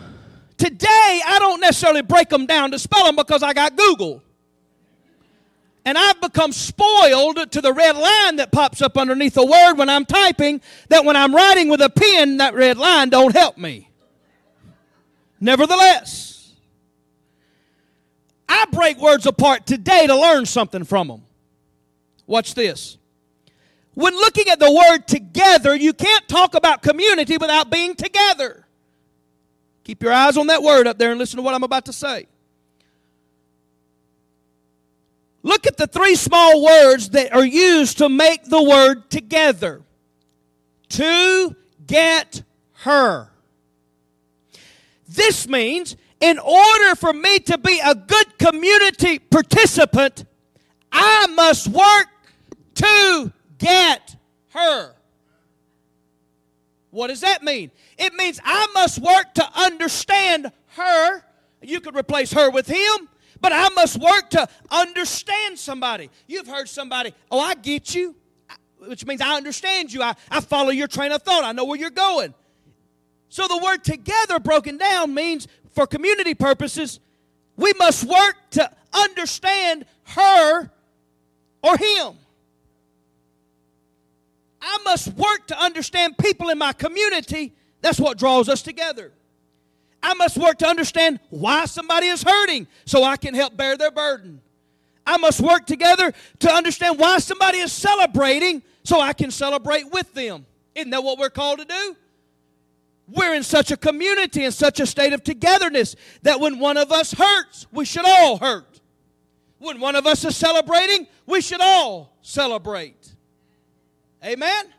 Today, 0.57 1.21
I 1.25 1.37
don't 1.39 1.59
necessarily 1.59 2.01
break 2.01 2.29
them 2.29 2.45
down 2.45 2.71
to 2.71 2.79
spell 2.79 3.05
them 3.05 3.17
because 3.17 3.43
I 3.43 3.51
got 3.53 3.75
Google. 3.75 4.23
And 5.83 5.97
I've 5.97 6.19
become 6.21 6.53
spoiled 6.53 7.51
to 7.51 7.61
the 7.61 7.73
red 7.73 7.97
line 7.97 8.37
that 8.37 8.53
pops 8.53 8.81
up 8.81 8.97
underneath 8.97 9.37
a 9.37 9.45
word 9.45 9.73
when 9.75 9.89
I'm 9.89 10.05
typing 10.05 10.61
that 10.87 11.03
when 11.03 11.17
I'm 11.17 11.35
writing 11.35 11.67
with 11.67 11.81
a 11.81 11.89
pen, 11.89 12.37
that 12.37 12.55
red 12.55 12.77
line 12.77 13.09
don't 13.09 13.35
help 13.35 13.57
me. 13.57 13.89
Nevertheless, 15.41 16.53
I 18.47 18.65
break 18.71 18.97
words 18.99 19.25
apart 19.25 19.67
today 19.67 20.07
to 20.07 20.15
learn 20.15 20.45
something 20.45 20.85
from 20.85 21.09
them. 21.09 21.23
Watch 22.25 22.55
this. 22.55 22.97
When 23.95 24.13
looking 24.13 24.49
at 24.49 24.59
the 24.59 24.71
word 24.71 25.07
together, 25.07 25.75
you 25.75 25.93
can't 25.93 26.27
talk 26.27 26.53
about 26.53 26.81
community 26.81 27.37
without 27.37 27.71
being 27.71 27.95
together. 27.95 28.67
Keep 29.85 30.03
your 30.03 30.11
eyes 30.11 30.37
on 30.37 30.47
that 30.47 30.61
word 30.61 30.85
up 30.85 30.97
there 30.97 31.11
and 31.11 31.19
listen 31.19 31.37
to 31.37 31.43
what 31.43 31.53
I'm 31.53 31.63
about 31.63 31.85
to 31.85 31.93
say. 31.93 32.27
Look 35.43 35.65
at 35.65 35.77
the 35.77 35.87
three 35.87 36.15
small 36.15 36.63
words 36.63 37.09
that 37.11 37.31
are 37.33 37.45
used 37.45 37.99
to 37.99 38.09
make 38.09 38.43
the 38.45 38.61
word 38.61 39.09
together. 39.09 39.81
To 40.89 41.55
get 41.87 42.43
her. 42.79 43.29
This 45.07 45.47
means 45.47 45.95
in 46.19 46.39
order 46.39 46.95
for 46.95 47.13
me 47.13 47.39
to 47.39 47.57
be 47.57 47.79
a 47.79 47.95
good 47.95 48.37
community 48.39 49.19
participant, 49.19 50.25
I 50.91 51.27
must 51.27 51.67
work 51.67 52.07
to 52.75 53.31
get 53.57 54.15
her. 54.49 54.93
What 56.91 57.07
does 57.07 57.21
that 57.21 57.43
mean? 57.43 57.71
It 57.97 58.13
means 58.13 58.39
I 58.43 58.67
must 58.73 58.99
work 58.99 59.33
to 59.35 59.49
understand 59.53 60.51
her. 60.77 61.21
You 61.61 61.81
could 61.81 61.95
replace 61.95 62.31
her 62.31 62.49
with 62.49 62.67
him, 62.67 63.09
but 63.41 63.51
I 63.51 63.67
must 63.69 63.99
work 63.99 64.29
to 64.31 64.47
understand 64.71 65.59
somebody. 65.59 66.09
You've 66.27 66.47
heard 66.47 66.69
somebody, 66.69 67.13
oh, 67.29 67.39
I 67.39 67.55
get 67.55 67.93
you, 67.93 68.15
which 68.77 69.05
means 69.05 69.19
I 69.19 69.35
understand 69.35 69.91
you. 69.91 70.01
I, 70.01 70.15
I 70.31 70.39
follow 70.39 70.69
your 70.69 70.87
train 70.87 71.11
of 71.11 71.21
thought. 71.23 71.43
I 71.43 71.51
know 71.51 71.65
where 71.65 71.77
you're 71.77 71.89
going. 71.89 72.33
So 73.27 73.47
the 73.47 73.57
word 73.57 73.83
together 73.83 74.39
broken 74.39 74.77
down 74.77 75.13
means 75.13 75.47
for 75.71 75.85
community 75.85 76.33
purposes, 76.33 77.01
we 77.57 77.73
must 77.77 78.05
work 78.05 78.35
to 78.51 78.71
understand 78.93 79.85
her 80.03 80.71
or 81.61 81.77
him. 81.77 82.13
Must 84.95 85.17
work 85.17 85.47
to 85.47 85.61
understand 85.61 86.17
people 86.17 86.47
in 86.47 86.57
my 86.57 86.71
community. 86.71 87.53
That's 87.81 87.99
what 87.99 88.17
draws 88.17 88.47
us 88.47 88.61
together. 88.61 89.11
I 90.01 90.13
must 90.13 90.37
work 90.37 90.57
to 90.59 90.67
understand 90.69 91.19
why 91.29 91.65
somebody 91.65 92.07
is 92.07 92.23
hurting 92.23 92.65
so 92.85 93.03
I 93.03 93.17
can 93.17 93.33
help 93.33 93.57
bear 93.57 93.75
their 93.75 93.91
burden. 93.91 94.39
I 95.05 95.17
must 95.17 95.41
work 95.41 95.65
together 95.65 96.13
to 96.39 96.49
understand 96.49 96.97
why 96.97 97.17
somebody 97.17 97.57
is 97.57 97.73
celebrating 97.73 98.63
so 98.85 99.01
I 99.01 99.11
can 99.11 99.31
celebrate 99.31 99.91
with 99.91 100.13
them. 100.13 100.45
Isn't 100.75 100.91
that 100.91 101.03
what 101.03 101.19
we're 101.19 101.29
called 101.29 101.59
to 101.59 101.65
do? 101.65 101.97
We're 103.09 103.33
in 103.33 103.43
such 103.43 103.71
a 103.71 103.77
community, 103.77 104.45
in 104.45 104.53
such 104.53 104.79
a 104.79 104.85
state 104.85 105.11
of 105.11 105.25
togetherness 105.25 105.97
that 106.21 106.39
when 106.39 106.57
one 106.57 106.77
of 106.77 106.93
us 106.93 107.11
hurts, 107.11 107.67
we 107.69 107.83
should 107.83 108.05
all 108.07 108.37
hurt. 108.37 108.79
When 109.57 109.81
one 109.81 109.97
of 109.97 110.07
us 110.07 110.23
is 110.23 110.37
celebrating, 110.37 111.07
we 111.25 111.41
should 111.41 111.59
all 111.59 112.17
celebrate. 112.21 113.13
Amen? 114.23 114.71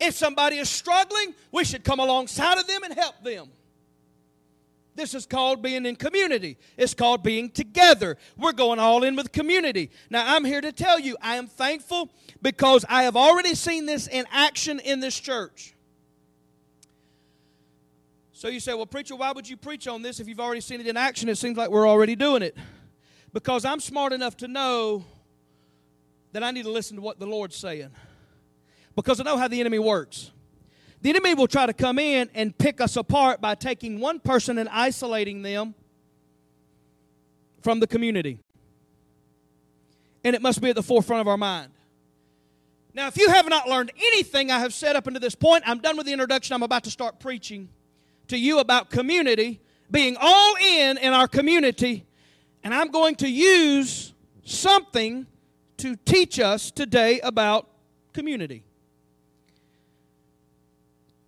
If 0.00 0.14
somebody 0.14 0.56
is 0.56 0.70
struggling, 0.70 1.34
we 1.52 1.64
should 1.64 1.84
come 1.84 2.00
alongside 2.00 2.58
of 2.58 2.66
them 2.66 2.82
and 2.82 2.94
help 2.94 3.22
them. 3.22 3.50
This 4.94 5.14
is 5.14 5.26
called 5.26 5.62
being 5.62 5.86
in 5.86 5.96
community. 5.96 6.58
It's 6.76 6.94
called 6.94 7.22
being 7.22 7.50
together. 7.50 8.16
We're 8.36 8.52
going 8.52 8.78
all 8.78 9.04
in 9.04 9.14
with 9.14 9.30
community. 9.30 9.90
Now, 10.08 10.34
I'm 10.34 10.44
here 10.44 10.60
to 10.60 10.72
tell 10.72 10.98
you, 10.98 11.16
I 11.22 11.36
am 11.36 11.46
thankful 11.46 12.10
because 12.42 12.84
I 12.88 13.04
have 13.04 13.16
already 13.16 13.54
seen 13.54 13.86
this 13.86 14.08
in 14.08 14.26
action 14.32 14.80
in 14.80 15.00
this 15.00 15.18
church. 15.18 15.74
So 18.32 18.48
you 18.48 18.58
say, 18.58 18.72
well, 18.74 18.86
preacher, 18.86 19.14
why 19.16 19.32
would 19.32 19.48
you 19.48 19.56
preach 19.56 19.86
on 19.86 20.00
this 20.02 20.18
if 20.18 20.26
you've 20.26 20.40
already 20.40 20.62
seen 20.62 20.80
it 20.80 20.86
in 20.86 20.96
action? 20.96 21.28
It 21.28 21.36
seems 21.36 21.58
like 21.58 21.70
we're 21.70 21.88
already 21.88 22.16
doing 22.16 22.42
it. 22.42 22.56
Because 23.32 23.64
I'm 23.64 23.80
smart 23.80 24.12
enough 24.12 24.38
to 24.38 24.48
know 24.48 25.04
that 26.32 26.42
I 26.42 26.50
need 26.50 26.64
to 26.64 26.70
listen 26.70 26.96
to 26.96 27.02
what 27.02 27.20
the 27.20 27.26
Lord's 27.26 27.56
saying 27.56 27.90
because 28.96 29.20
I 29.20 29.24
know 29.24 29.36
how 29.36 29.48
the 29.48 29.60
enemy 29.60 29.78
works. 29.78 30.30
The 31.02 31.10
enemy 31.10 31.34
will 31.34 31.46
try 31.46 31.66
to 31.66 31.72
come 31.72 31.98
in 31.98 32.28
and 32.34 32.56
pick 32.56 32.80
us 32.80 32.96
apart 32.96 33.40
by 33.40 33.54
taking 33.54 34.00
one 34.00 34.20
person 34.20 34.58
and 34.58 34.68
isolating 34.68 35.42
them 35.42 35.74
from 37.62 37.80
the 37.80 37.86
community. 37.86 38.38
And 40.24 40.36
it 40.36 40.42
must 40.42 40.60
be 40.60 40.70
at 40.70 40.76
the 40.76 40.82
forefront 40.82 41.22
of 41.22 41.28
our 41.28 41.38
mind. 41.38 41.72
Now, 42.92 43.06
if 43.06 43.16
you 43.16 43.28
have 43.30 43.48
not 43.48 43.68
learned 43.68 43.92
anything 43.96 44.50
I 44.50 44.58
have 44.58 44.74
said 44.74 44.96
up 44.96 45.06
until 45.06 45.20
this 45.20 45.34
point, 45.34 45.64
I'm 45.66 45.78
done 45.78 45.96
with 45.96 46.06
the 46.06 46.12
introduction. 46.12 46.54
I'm 46.54 46.62
about 46.62 46.84
to 46.84 46.90
start 46.90 47.20
preaching 47.20 47.68
to 48.28 48.36
you 48.36 48.58
about 48.58 48.90
community, 48.90 49.60
being 49.90 50.16
all 50.20 50.54
in 50.56 50.98
in 50.98 51.12
our 51.12 51.28
community, 51.28 52.06
and 52.62 52.74
I'm 52.74 52.90
going 52.90 53.14
to 53.16 53.28
use 53.28 54.12
something 54.44 55.26
to 55.78 55.96
teach 55.96 56.38
us 56.38 56.70
today 56.70 57.20
about 57.20 57.68
community. 58.12 58.64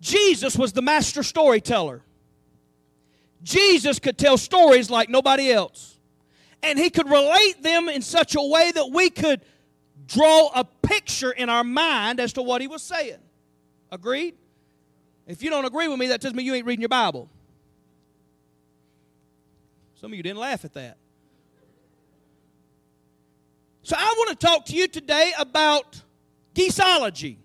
Jesus 0.02 0.58
was 0.58 0.72
the 0.72 0.82
master 0.82 1.22
storyteller. 1.22 2.02
Jesus 3.40 4.00
could 4.00 4.18
tell 4.18 4.36
stories 4.36 4.90
like 4.90 5.08
nobody 5.08 5.52
else. 5.52 5.96
And 6.60 6.76
he 6.76 6.90
could 6.90 7.08
relate 7.08 7.62
them 7.62 7.88
in 7.88 8.02
such 8.02 8.34
a 8.34 8.42
way 8.42 8.72
that 8.72 8.90
we 8.90 9.10
could 9.10 9.42
draw 10.08 10.50
a 10.54 10.64
picture 10.64 11.30
in 11.30 11.48
our 11.48 11.62
mind 11.62 12.18
as 12.18 12.32
to 12.32 12.42
what 12.42 12.60
he 12.60 12.66
was 12.66 12.82
saying. 12.82 13.18
Agreed? 13.92 14.34
If 15.28 15.40
you 15.40 15.50
don't 15.50 15.64
agree 15.64 15.86
with 15.86 16.00
me, 16.00 16.08
that 16.08 16.20
tells 16.20 16.34
me 16.34 16.42
you 16.42 16.54
ain't 16.54 16.66
reading 16.66 16.82
your 16.82 16.88
Bible. 16.88 17.28
Some 20.00 20.10
of 20.12 20.16
you 20.16 20.22
didn't 20.24 20.40
laugh 20.40 20.64
at 20.64 20.74
that. 20.74 20.96
So 23.84 23.94
I 23.96 24.14
want 24.18 24.30
to 24.30 24.46
talk 24.46 24.66
to 24.66 24.74
you 24.74 24.88
today 24.88 25.32
about 25.38 26.02
geeseology. 26.56 27.36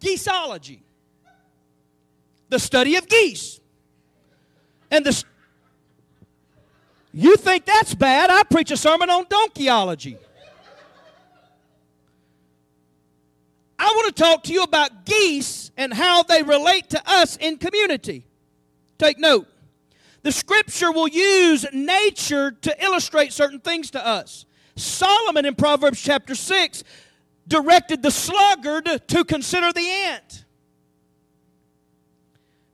Geeseology, 0.00 0.80
the 2.48 2.58
study 2.58 2.96
of 2.96 3.08
geese. 3.08 3.60
And 4.90 5.04
the 5.04 5.24
you 7.12 7.36
think 7.36 7.64
that's 7.64 7.94
bad? 7.94 8.30
I 8.30 8.44
preach 8.44 8.70
a 8.70 8.76
sermon 8.76 9.10
on 9.10 9.24
donkeyology. 9.24 10.16
I 13.78 13.92
want 13.96 14.14
to 14.14 14.22
talk 14.22 14.42
to 14.44 14.52
you 14.52 14.62
about 14.62 15.06
geese 15.06 15.70
and 15.76 15.92
how 15.92 16.22
they 16.22 16.42
relate 16.42 16.90
to 16.90 17.02
us 17.06 17.36
in 17.36 17.56
community. 17.56 18.24
Take 18.98 19.18
note. 19.18 19.48
The 20.22 20.30
scripture 20.30 20.92
will 20.92 21.08
use 21.08 21.64
nature 21.72 22.50
to 22.50 22.84
illustrate 22.84 23.32
certain 23.32 23.58
things 23.58 23.90
to 23.92 24.06
us. 24.06 24.44
Solomon 24.76 25.46
in 25.46 25.54
Proverbs 25.54 26.00
chapter 26.00 26.34
6 26.34 26.84
directed 27.46 28.02
the 28.02 28.10
sluggard 28.10 29.02
to 29.08 29.24
consider 29.24 29.72
the 29.72 29.88
ant. 29.88 30.44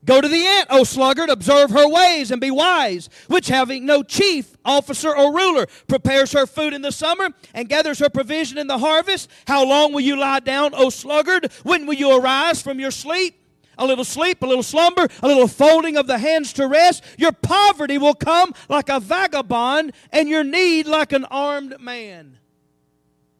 Go 0.06 0.20
to 0.20 0.28
the 0.28 0.46
ant, 0.46 0.68
O 0.70 0.85
sluggard, 0.85 1.28
observe 1.28 1.70
her 1.70 1.88
ways 1.88 2.30
and 2.30 2.40
be 2.40 2.52
wise, 2.52 3.11
which 3.26 3.49
having 3.49 3.85
no 3.85 4.04
chief, 4.04 4.56
officer, 4.64 5.14
or 5.14 5.35
ruler, 5.35 5.66
prepares 5.88 6.30
her 6.30 6.46
food 6.46 6.73
in 6.73 6.82
the 6.82 6.92
summer 6.92 7.30
and 7.52 7.68
gathers 7.68 7.99
her 7.99 8.08
provision 8.08 8.56
in 8.56 8.68
the 8.68 8.78
harvest. 8.78 9.28
How 9.49 9.66
long 9.66 9.92
will 9.92 10.00
you 10.00 10.14
lie 10.14 10.38
down, 10.38 10.75
O 10.75 10.90
sluggard? 10.90 11.50
When 11.64 11.87
will 11.87 11.94
you 11.94 12.16
arise 12.16 12.62
from 12.62 12.78
your 12.78 12.92
sleep? 12.92 13.35
A 13.78 13.85
little 13.85 14.04
sleep, 14.04 14.40
a 14.42 14.46
little 14.46 14.62
slumber, 14.62 15.08
a 15.23 15.26
little 15.26 15.49
folding 15.49 15.96
of 15.96 16.06
the 16.06 16.18
hands 16.18 16.52
to 16.54 16.68
rest. 16.68 17.02
Your 17.18 17.32
poverty 17.32 17.99
will 17.99 18.14
come 18.14 18.54
like 18.68 18.88
a 18.88 19.00
vagabond, 19.00 19.92
and 20.12 20.28
your 20.28 20.44
need 20.44 20.87
like 20.87 21.12
an 21.12 21.25
armed 21.26 21.80
man. 21.80 22.38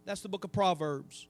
That's 0.06 0.22
the 0.22 0.30
book 0.30 0.44
of 0.44 0.52
Proverbs. 0.52 1.28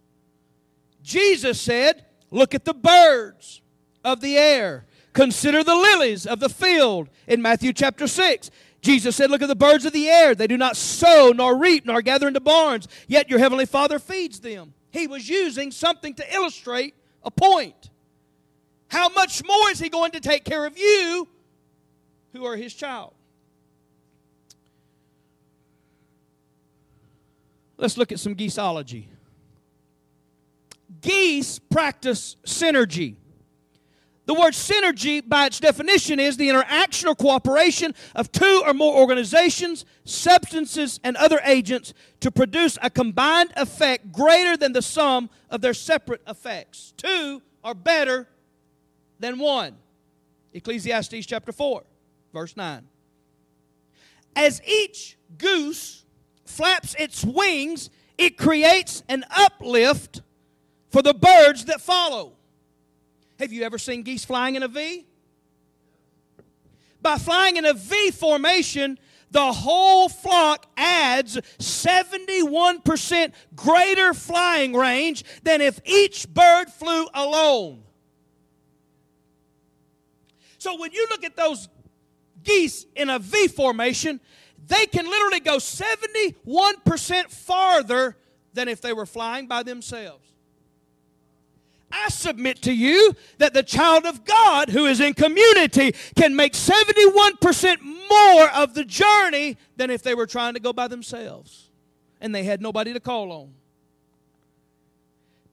Jesus 1.03 1.61
said, 1.61 2.05
Look 2.31 2.55
at 2.55 2.65
the 2.65 2.75
birds 2.75 3.61
of 4.05 4.21
the 4.21 4.37
air 4.37 4.87
Consider 5.17 5.65
the 5.65 5.75
lilies 5.75 6.27
of 6.27 6.41
the 6.41 6.51
field 6.51 7.09
in 7.27 7.41
Matthew 7.41 7.73
chapter 7.73 8.07
6. 8.07 8.51
Jesus 8.83 9.17
said, 9.17 9.31
Look 9.31 9.41
at 9.41 9.49
the 9.49 9.57
birds 9.57 9.87
of 9.87 9.95
the 9.95 10.11
air. 10.11 10.35
They 10.35 10.47
do 10.47 10.59
not 10.59 10.77
sow, 10.77 11.33
nor 11.35 11.57
reap, 11.57 11.87
nor 11.87 12.03
gather 12.03 12.29
into 12.29 12.39
barns, 12.39 12.87
yet 13.09 13.31
your 13.31 13.39
heavenly 13.39 13.65
Father 13.65 13.99
feeds 13.99 14.41
them. 14.41 14.75
He 14.91 15.07
was 15.07 15.27
using 15.27 15.71
something 15.71 16.13
to 16.17 16.35
illustrate 16.35 16.95
a 17.23 17.31
point. 17.31 17.89
How 18.89 19.09
much 19.09 19.43
more 19.43 19.71
is 19.71 19.79
He 19.79 19.89
going 19.89 20.13
to 20.13 20.21
take 20.21 20.45
care 20.45 20.67
of 20.67 20.77
you 20.77 21.27
who 22.35 22.45
are 22.45 22.55
His 22.55 22.75
child? 22.75 23.15
Let's 27.79 27.97
look 27.99 28.13
at 28.13 28.21
some 28.21 28.35
geeseology. 28.35 29.07
Geese 31.01 31.59
practice 31.59 32.37
synergy. 32.47 33.17
The 34.25 34.35
word 34.35 34.55
synergy, 34.55 35.27
by 35.27 35.47
its 35.47 35.61
definition, 35.61 36.19
is 36.19 36.37
the 36.37 36.49
interaction 36.49 37.09
or 37.09 37.15
cooperation 37.15 37.95
of 38.17 38.33
two 38.33 38.63
or 38.67 38.75
more 38.75 38.97
organizations, 38.97 39.85
substances, 40.05 40.99
and 41.05 41.17
other 41.17 41.41
agents 41.45 41.95
to 42.21 42.33
produce 42.33 42.77
a 42.83 42.91
combined 42.91 43.53
effect 43.57 44.11
greater 44.11 44.57
than 44.57 44.73
the 44.73 44.83
sum 44.83 45.31
of 45.49 45.61
their 45.61 45.75
separate 45.75 46.23
effects. 46.27 46.93
Two 46.97 47.41
are 47.63 47.75
better 47.75 48.29
than 49.21 49.39
one. 49.39 49.77
Ecclesiastes 50.53 51.25
chapter 51.27 51.53
4, 51.53 51.85
verse 52.33 52.57
9. 52.57 52.83
As 54.35 54.61
each 54.67 55.17
goose 55.39 56.06
flaps 56.49 56.95
its 56.99 57.25
wings, 57.25 57.91
it 58.19 58.37
creates 58.37 59.03
an 59.09 59.25
uplift 59.31 60.23
for 60.89 61.03
the 61.03 61.15
birds 61.15 61.67
that 61.67 61.81
follow. 61.81 62.33
Have 63.39 63.53
you 63.53 63.63
ever 63.63 63.79
seen 63.79 64.03
geese 64.03 64.25
flying 64.25 64.55
in 64.55 64.63
a 64.63 64.69
V? 64.69 65.07
By 67.03 67.19
flying 67.19 67.57
in 67.57 67.65
a 67.65 67.75
V 67.75 68.11
formation, 68.11 68.99
the 69.31 69.53
whole 69.53 70.09
flock 70.09 70.67
adds 70.77 71.37
71% 71.59 73.33
greater 73.55 74.15
flying 74.15 74.73
range 74.73 75.25
than 75.43 75.61
if 75.61 75.81
each 75.85 76.29
bird 76.33 76.71
flew 76.71 77.07
alone. 77.13 77.83
So 80.59 80.79
when 80.79 80.93
you 80.93 81.07
look 81.11 81.23
at 81.23 81.37
those 81.37 81.69
geese 82.43 82.87
in 82.95 83.11
a 83.11 83.19
V 83.19 83.49
formation, 83.49 84.21
they 84.69 84.87
can 84.87 85.05
literally 85.07 85.41
go 85.41 85.57
71% 85.57 87.31
farther 87.31 88.17
than 88.53 88.69
if 88.69 88.81
they 88.81 88.93
were 88.93 89.07
flying 89.07 89.47
by 89.47 89.63
themselves. 89.63 90.27
I 91.91 92.09
submit 92.09 92.63
to 92.63 92.73
you 92.73 93.15
that 93.39 93.55
the 93.55 93.63
child 93.63 94.07
of 94.07 94.25
God 94.25 94.71
who 94.71 94.87
is 94.87 95.01
in 95.01 95.15
community 95.15 95.95
can 96.17 96.35
make 96.35 96.55
71% 96.55 97.81
more 97.81 98.51
of 98.51 98.75
the 98.75 98.85
journey 98.85 99.57
than 99.77 99.91
if 99.91 100.03
they 100.03 100.15
were 100.15 100.27
trying 100.27 100.55
to 100.55 100.61
go 100.61 100.73
by 100.73 100.89
themselves 100.89 101.71
and 102.21 102.35
they 102.35 102.43
had 102.43 102.61
nobody 102.61 102.93
to 102.93 103.01
call 103.01 103.31
on. 103.31 103.55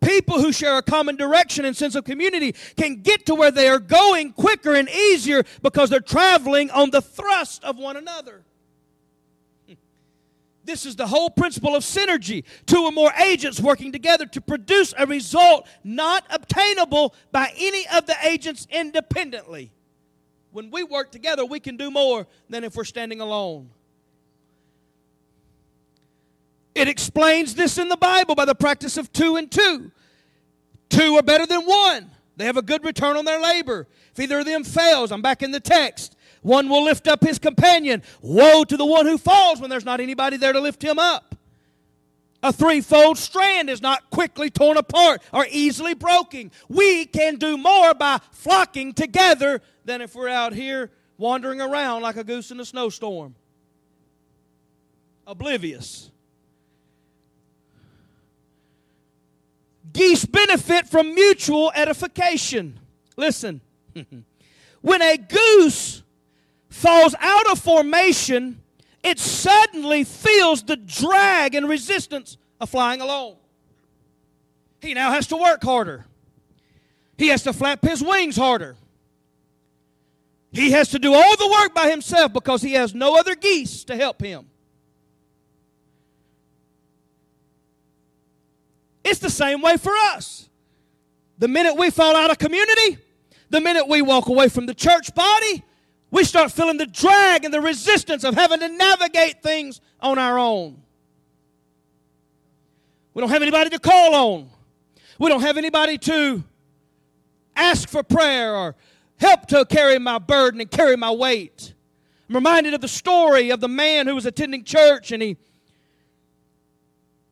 People 0.01 0.41
who 0.41 0.51
share 0.51 0.77
a 0.77 0.81
common 0.81 1.15
direction 1.15 1.65
and 1.65 1.77
sense 1.77 1.95
of 1.95 2.03
community 2.03 2.53
can 2.75 3.01
get 3.01 3.25
to 3.27 3.35
where 3.35 3.51
they 3.51 3.69
are 3.69 3.79
going 3.79 4.33
quicker 4.33 4.75
and 4.75 4.89
easier 4.89 5.43
because 5.61 5.89
they're 5.89 6.01
traveling 6.01 6.69
on 6.71 6.89
the 6.89 7.01
thrust 7.01 7.63
of 7.63 7.77
one 7.77 7.95
another. 7.95 8.43
This 10.65 10.85
is 10.85 10.95
the 10.95 11.07
whole 11.07 11.29
principle 11.29 11.75
of 11.75 11.83
synergy. 11.83 12.45
Two 12.65 12.83
or 12.83 12.91
more 12.91 13.11
agents 13.21 13.59
working 13.59 13.91
together 13.91 14.25
to 14.27 14.41
produce 14.41 14.93
a 14.97 15.05
result 15.05 15.67
not 15.83 16.25
obtainable 16.29 17.13
by 17.31 17.51
any 17.57 17.85
of 17.93 18.05
the 18.05 18.15
agents 18.23 18.65
independently. 18.69 19.71
When 20.51 20.71
we 20.71 20.83
work 20.83 21.11
together, 21.11 21.45
we 21.45 21.59
can 21.59 21.77
do 21.77 21.91
more 21.91 22.27
than 22.49 22.63
if 22.63 22.75
we're 22.75 22.83
standing 22.85 23.19
alone. 23.19 23.71
It 26.75 26.87
explains 26.87 27.55
this 27.55 27.77
in 27.77 27.89
the 27.89 27.97
Bible 27.97 28.35
by 28.35 28.45
the 28.45 28.55
practice 28.55 28.97
of 28.97 29.11
two 29.11 29.35
and 29.35 29.51
two. 29.51 29.91
Two 30.89 31.15
are 31.15 31.23
better 31.23 31.45
than 31.45 31.63
one. 31.63 32.11
They 32.35 32.45
have 32.45 32.57
a 32.57 32.61
good 32.61 32.83
return 32.83 33.17
on 33.17 33.25
their 33.25 33.39
labor. 33.39 33.87
If 34.11 34.19
either 34.19 34.39
of 34.39 34.45
them 34.45 34.63
fails, 34.63 35.11
I'm 35.11 35.21
back 35.21 35.43
in 35.43 35.51
the 35.51 35.59
text. 35.59 36.15
One 36.43 36.69
will 36.69 36.83
lift 36.83 37.07
up 37.07 37.23
his 37.23 37.39
companion. 37.39 38.03
Woe 38.21 38.63
to 38.65 38.77
the 38.77 38.85
one 38.85 39.05
who 39.05 39.17
falls 39.17 39.59
when 39.59 39.69
there's 39.69 39.85
not 39.85 39.99
anybody 39.99 40.37
there 40.37 40.53
to 40.53 40.59
lift 40.59 40.83
him 40.83 40.99
up. 40.99 41.35
A 42.43 42.51
threefold 42.51 43.17
strand 43.17 43.69
is 43.69 43.81
not 43.81 44.09
quickly 44.09 44.49
torn 44.49 44.75
apart 44.75 45.23
or 45.31 45.47
easily 45.49 45.93
broken. 45.93 46.51
We 46.67 47.05
can 47.05 47.37
do 47.37 47.57
more 47.57 47.93
by 47.93 48.19
flocking 48.31 48.93
together 48.93 49.61
than 49.85 50.01
if 50.01 50.13
we're 50.13 50.27
out 50.27 50.53
here 50.53 50.91
wandering 51.17 51.61
around 51.61 52.01
like 52.01 52.17
a 52.17 52.23
goose 52.23 52.51
in 52.51 52.59
a 52.59 52.65
snowstorm. 52.65 53.35
Oblivious. 55.25 56.11
Geese 59.93 60.25
benefit 60.25 60.89
from 60.89 61.15
mutual 61.15 61.71
edification. 61.73 62.77
Listen, 63.15 63.61
when 64.81 65.01
a 65.01 65.17
goose 65.17 66.02
falls 66.73 67.13
out 67.19 67.51
of 67.51 67.59
formation, 67.59 68.59
it 69.03 69.19
suddenly 69.19 70.03
feels 70.03 70.63
the 70.63 70.75
drag 70.75 71.55
and 71.55 71.69
resistance 71.69 72.37
of 72.59 72.69
flying 72.69 72.99
alone. 72.99 73.35
He 74.81 74.93
now 74.93 75.11
has 75.11 75.27
to 75.27 75.37
work 75.37 75.63
harder. 75.63 76.05
He 77.17 77.27
has 77.27 77.43
to 77.43 77.53
flap 77.53 77.83
his 77.83 78.03
wings 78.03 78.35
harder. 78.35 78.75
He 80.51 80.71
has 80.71 80.89
to 80.89 80.99
do 80.99 81.13
all 81.13 81.37
the 81.37 81.47
work 81.47 81.73
by 81.73 81.89
himself 81.89 82.33
because 82.33 82.61
he 82.61 82.73
has 82.73 82.93
no 82.93 83.17
other 83.17 83.35
geese 83.35 83.83
to 83.85 83.95
help 83.95 84.21
him. 84.21 84.49
It's 89.03 89.19
the 89.19 89.29
same 89.29 89.61
way 89.61 89.77
for 89.77 89.93
us. 89.95 90.49
The 91.37 91.47
minute 91.47 91.75
we 91.75 91.91
fall 91.91 92.15
out 92.15 92.31
of 92.31 92.39
community, 92.39 92.97
the 93.49 93.61
minute 93.61 93.87
we 93.87 94.01
walk 94.01 94.27
away 94.27 94.49
from 94.49 94.65
the 94.65 94.73
church 94.73 95.13
body, 95.13 95.63
we 96.13 96.23
start 96.23 96.51
feeling 96.51 96.77
the 96.77 96.85
drag 96.85 97.43
and 97.43 97.51
the 97.51 97.59
resistance 97.59 98.23
of 98.23 98.35
having 98.35 98.59
to 98.59 98.69
navigate 98.69 99.41
things 99.41 99.81
on 99.99 100.19
our 100.19 100.37
own. 100.37 100.79
We 103.15 103.21
don't 103.21 103.31
have 103.31 103.41
anybody 103.41 103.71
to 103.71 103.79
call 103.79 104.13
on. 104.13 104.49
We 105.17 105.29
don't 105.29 105.41
have 105.41 105.57
anybody 105.57 105.97
to 105.97 106.43
ask 107.55 107.89
for 107.89 108.03
prayer 108.03 108.55
or 108.55 108.75
help 109.17 109.47
to 109.47 109.65
carry 109.65 109.97
my 109.97 110.19
burden 110.19 110.61
and 110.61 110.69
carry 110.69 110.95
my 110.95 111.09
weight. 111.09 111.73
I'm 112.29 112.35
reminded 112.35 112.75
of 112.75 112.81
the 112.81 112.87
story 112.87 113.49
of 113.49 113.59
the 113.59 113.67
man 113.67 114.05
who 114.05 114.13
was 114.13 114.27
attending 114.27 114.63
church 114.63 115.11
and 115.11 115.23
he 115.23 115.35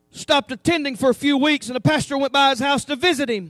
stopped 0.09 0.51
attending 0.51 0.95
for 0.95 1.11
a 1.11 1.15
few 1.15 1.37
weeks 1.37 1.67
and 1.67 1.75
the 1.75 1.81
pastor 1.81 2.17
went 2.17 2.33
by 2.33 2.49
his 2.49 2.57
house 2.59 2.83
to 2.85 2.95
visit 2.95 3.29
him. 3.29 3.45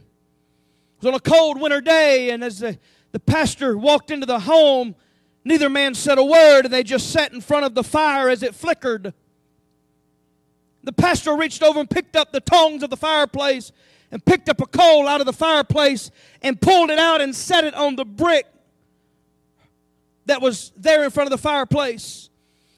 It 0.97 1.05
was 1.05 1.07
on 1.07 1.13
a 1.13 1.21
cold 1.21 1.61
winter 1.61 1.79
day 1.79 2.31
and 2.31 2.43
as 2.43 2.59
the, 2.59 2.77
the 3.13 3.19
pastor 3.21 3.77
walked 3.77 4.11
into 4.11 4.25
the 4.25 4.41
home, 4.41 4.93
Neither 5.43 5.69
man 5.69 5.95
said 5.95 6.17
a 6.17 6.23
word, 6.23 6.65
and 6.65 6.73
they 6.73 6.83
just 6.83 7.09
sat 7.09 7.33
in 7.33 7.41
front 7.41 7.65
of 7.65 7.73
the 7.73 7.83
fire 7.83 8.29
as 8.29 8.43
it 8.43 8.53
flickered. 8.53 9.13
The 10.83 10.93
pastor 10.93 11.35
reached 11.35 11.63
over 11.63 11.79
and 11.79 11.89
picked 11.89 12.15
up 12.15 12.31
the 12.31 12.39
tongs 12.39 12.83
of 12.83 12.89
the 12.89 12.97
fireplace 12.97 13.71
and 14.11 14.23
picked 14.23 14.49
up 14.49 14.61
a 14.61 14.65
coal 14.65 15.07
out 15.07 15.19
of 15.19 15.25
the 15.25 15.33
fireplace 15.33 16.11
and 16.41 16.59
pulled 16.59 16.89
it 16.89 16.99
out 16.99 17.21
and 17.21 17.35
set 17.35 17.63
it 17.63 17.73
on 17.73 17.95
the 17.95 18.05
brick 18.05 18.45
that 20.25 20.41
was 20.41 20.71
there 20.75 21.03
in 21.03 21.09
front 21.09 21.27
of 21.27 21.31
the 21.31 21.41
fireplace. 21.41 22.29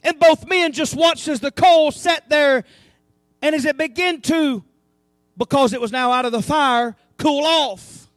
And 0.03 0.19
both 0.19 0.47
men 0.47 0.73
just 0.73 0.95
watched 0.95 1.27
as 1.27 1.39
the 1.39 1.51
coal 1.51 1.91
sat 1.91 2.29
there 2.29 2.63
and 3.41 3.55
as 3.55 3.65
it 3.65 3.77
began 3.77 4.21
to, 4.21 4.63
because 5.37 5.73
it 5.73 5.81
was 5.81 5.91
now 5.91 6.11
out 6.11 6.25
of 6.25 6.31
the 6.31 6.41
fire, 6.41 6.95
cool 7.17 7.43
off. 7.43 8.07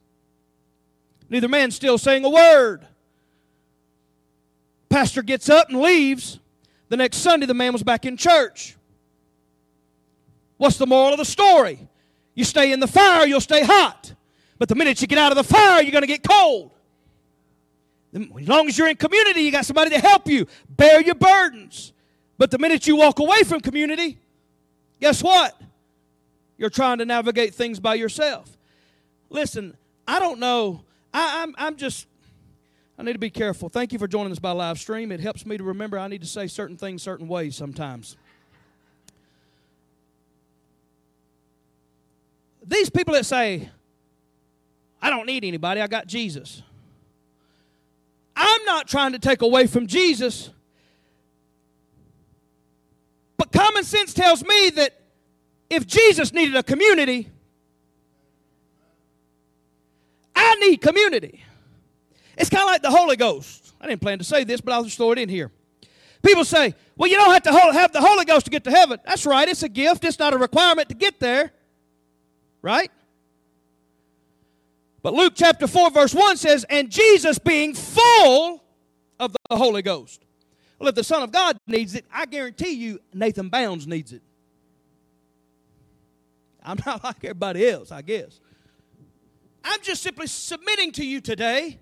Neither 1.29 1.47
man 1.47 1.71
still 1.71 1.97
saying 1.97 2.23
a 2.23 2.29
word. 2.29 2.87
Pastor 4.89 5.21
gets 5.21 5.49
up 5.49 5.69
and 5.69 5.79
leaves. 5.79 6.39
The 6.89 6.97
next 6.97 7.17
Sunday, 7.17 7.45
the 7.45 7.53
man 7.53 7.73
was 7.73 7.83
back 7.83 8.05
in 8.05 8.17
church. 8.17 8.75
What's 10.57 10.77
the 10.77 10.87
moral 10.87 11.13
of 11.13 11.19
the 11.19 11.25
story? 11.25 11.87
You 12.33 12.43
stay 12.43 12.71
in 12.71 12.79
the 12.79 12.87
fire, 12.87 13.25
you'll 13.25 13.41
stay 13.41 13.63
hot. 13.63 14.13
But 14.57 14.69
the 14.69 14.75
minute 14.75 15.01
you 15.01 15.07
get 15.07 15.17
out 15.17 15.31
of 15.31 15.35
the 15.35 15.43
fire, 15.43 15.81
you're 15.81 15.91
going 15.91 16.03
to 16.03 16.07
get 16.07 16.23
cold. 16.23 16.71
As 18.13 18.47
long 18.47 18.67
as 18.67 18.77
you're 18.77 18.87
in 18.87 18.95
community, 18.95 19.41
you 19.41 19.51
got 19.51 19.65
somebody 19.65 19.91
to 19.91 19.99
help 19.99 20.27
you 20.27 20.47
bear 20.69 21.01
your 21.01 21.15
burdens. 21.15 21.93
But 22.37 22.51
the 22.51 22.57
minute 22.57 22.87
you 22.87 22.95
walk 22.95 23.19
away 23.19 23.43
from 23.43 23.59
community, 23.61 24.17
guess 24.99 25.21
what? 25.21 25.59
You're 26.57 26.69
trying 26.69 26.99
to 26.99 27.05
navigate 27.05 27.53
things 27.53 27.79
by 27.79 27.95
yourself. 27.95 28.57
Listen, 29.29 29.75
I 30.07 30.19
don't 30.19 30.39
know. 30.39 30.83
I, 31.13 31.43
I'm, 31.43 31.55
I'm 31.57 31.75
just, 31.75 32.07
I 32.97 33.03
need 33.03 33.13
to 33.13 33.19
be 33.19 33.29
careful. 33.29 33.69
Thank 33.69 33.93
you 33.93 33.99
for 33.99 34.07
joining 34.07 34.31
us 34.31 34.39
by 34.39 34.51
live 34.51 34.79
stream. 34.79 35.11
It 35.11 35.19
helps 35.19 35.45
me 35.45 35.57
to 35.57 35.63
remember 35.63 35.99
I 35.99 36.07
need 36.07 36.21
to 36.21 36.27
say 36.27 36.47
certain 36.47 36.77
things 36.77 37.03
certain 37.03 37.27
ways 37.27 37.55
sometimes. 37.55 38.17
These 42.65 42.89
people 42.89 43.13
that 43.13 43.25
say, 43.25 43.69
I 45.01 45.09
don't 45.09 45.25
need 45.25 45.45
anybody, 45.45 45.79
I 45.79 45.87
got 45.87 46.07
Jesus. 46.07 46.63
I'm 48.35 48.65
not 48.65 48.87
trying 48.87 49.13
to 49.13 49.19
take 49.19 49.41
away 49.41 49.67
from 49.67 49.87
Jesus. 49.87 50.49
But 53.37 53.51
common 53.51 53.83
sense 53.83 54.13
tells 54.13 54.43
me 54.43 54.71
that 54.71 54.99
if 55.69 55.85
Jesus 55.85 56.33
needed 56.33 56.55
a 56.55 56.63
community, 56.63 57.29
I 60.35 60.55
need 60.55 60.81
community. 60.81 61.43
It's 62.37 62.49
kind 62.49 62.63
of 62.63 62.67
like 62.67 62.81
the 62.81 62.91
Holy 62.91 63.15
Ghost. 63.15 63.73
I 63.81 63.87
didn't 63.87 64.01
plan 64.01 64.19
to 64.19 64.23
say 64.23 64.43
this, 64.43 64.61
but 64.61 64.73
I'll 64.73 64.83
just 64.83 64.97
throw 64.97 65.11
it 65.11 65.19
in 65.19 65.27
here. 65.27 65.51
People 66.23 66.45
say, 66.45 66.73
well, 66.95 67.09
you 67.09 67.15
don't 67.15 67.31
have 67.31 67.43
to 67.43 67.51
have 67.73 67.91
the 67.91 68.01
Holy 68.01 68.25
Ghost 68.25 68.45
to 68.45 68.51
get 68.51 68.63
to 68.65 68.71
heaven. 68.71 68.99
That's 69.05 69.25
right, 69.25 69.47
it's 69.47 69.63
a 69.63 69.69
gift, 69.69 70.03
it's 70.03 70.19
not 70.19 70.33
a 70.33 70.37
requirement 70.37 70.89
to 70.89 70.95
get 70.95 71.19
there. 71.19 71.51
Right? 72.61 72.91
But 75.01 75.13
Luke 75.13 75.33
chapter 75.35 75.67
4, 75.67 75.91
verse 75.91 76.13
1 76.13 76.37
says, 76.37 76.65
And 76.69 76.89
Jesus 76.89 77.39
being 77.39 77.73
full 77.73 78.63
of 79.19 79.35
the 79.49 79.55
Holy 79.55 79.81
Ghost. 79.81 80.23
Well, 80.79 80.89
if 80.89 80.95
the 80.95 81.03
Son 81.03 81.23
of 81.23 81.31
God 81.31 81.57
needs 81.65 81.95
it, 81.95 82.05
I 82.11 82.25
guarantee 82.25 82.71
you 82.71 82.99
Nathan 83.13 83.49
Bounds 83.49 83.87
needs 83.87 84.11
it. 84.13 84.21
I'm 86.63 86.77
not 86.85 87.03
like 87.03 87.23
everybody 87.23 87.67
else, 87.67 87.91
I 87.91 88.01
guess. 88.01 88.39
I'm 89.63 89.81
just 89.81 90.03
simply 90.03 90.27
submitting 90.27 90.91
to 90.93 91.05
you 91.05 91.21
today 91.21 91.79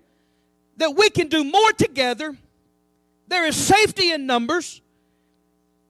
that 0.76 0.96
we 0.96 1.10
can 1.10 1.28
do 1.28 1.44
more 1.44 1.72
together. 1.72 2.36
There 3.28 3.46
is 3.46 3.56
safety 3.56 4.12
in 4.12 4.26
numbers. 4.26 4.80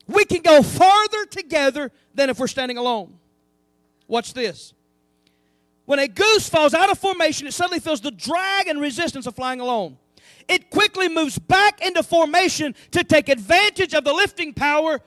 We 0.06 0.24
can 0.24 0.42
go 0.42 0.62
farther 0.62 1.26
together 1.26 1.90
than 2.14 2.30
if 2.30 2.38
we're 2.38 2.46
standing 2.46 2.78
alone. 2.78 3.18
Watch 4.06 4.32
this. 4.32 4.72
When 5.84 5.98
a 5.98 6.08
goose 6.08 6.48
falls 6.48 6.74
out 6.74 6.90
of 6.90 6.98
formation, 6.98 7.46
it 7.46 7.54
suddenly 7.54 7.80
feels 7.80 8.00
the 8.00 8.10
drag 8.10 8.68
and 8.68 8.80
resistance 8.80 9.26
of 9.26 9.34
flying 9.34 9.60
alone. 9.60 9.98
It 10.48 10.70
quickly 10.70 11.08
moves 11.08 11.38
back 11.38 11.84
into 11.84 12.02
formation 12.02 12.74
to 12.92 13.04
take 13.04 13.28
advantage 13.28 13.94
of 13.94 14.04
the 14.04 14.12
lifting 14.12 14.52
power 14.52 15.00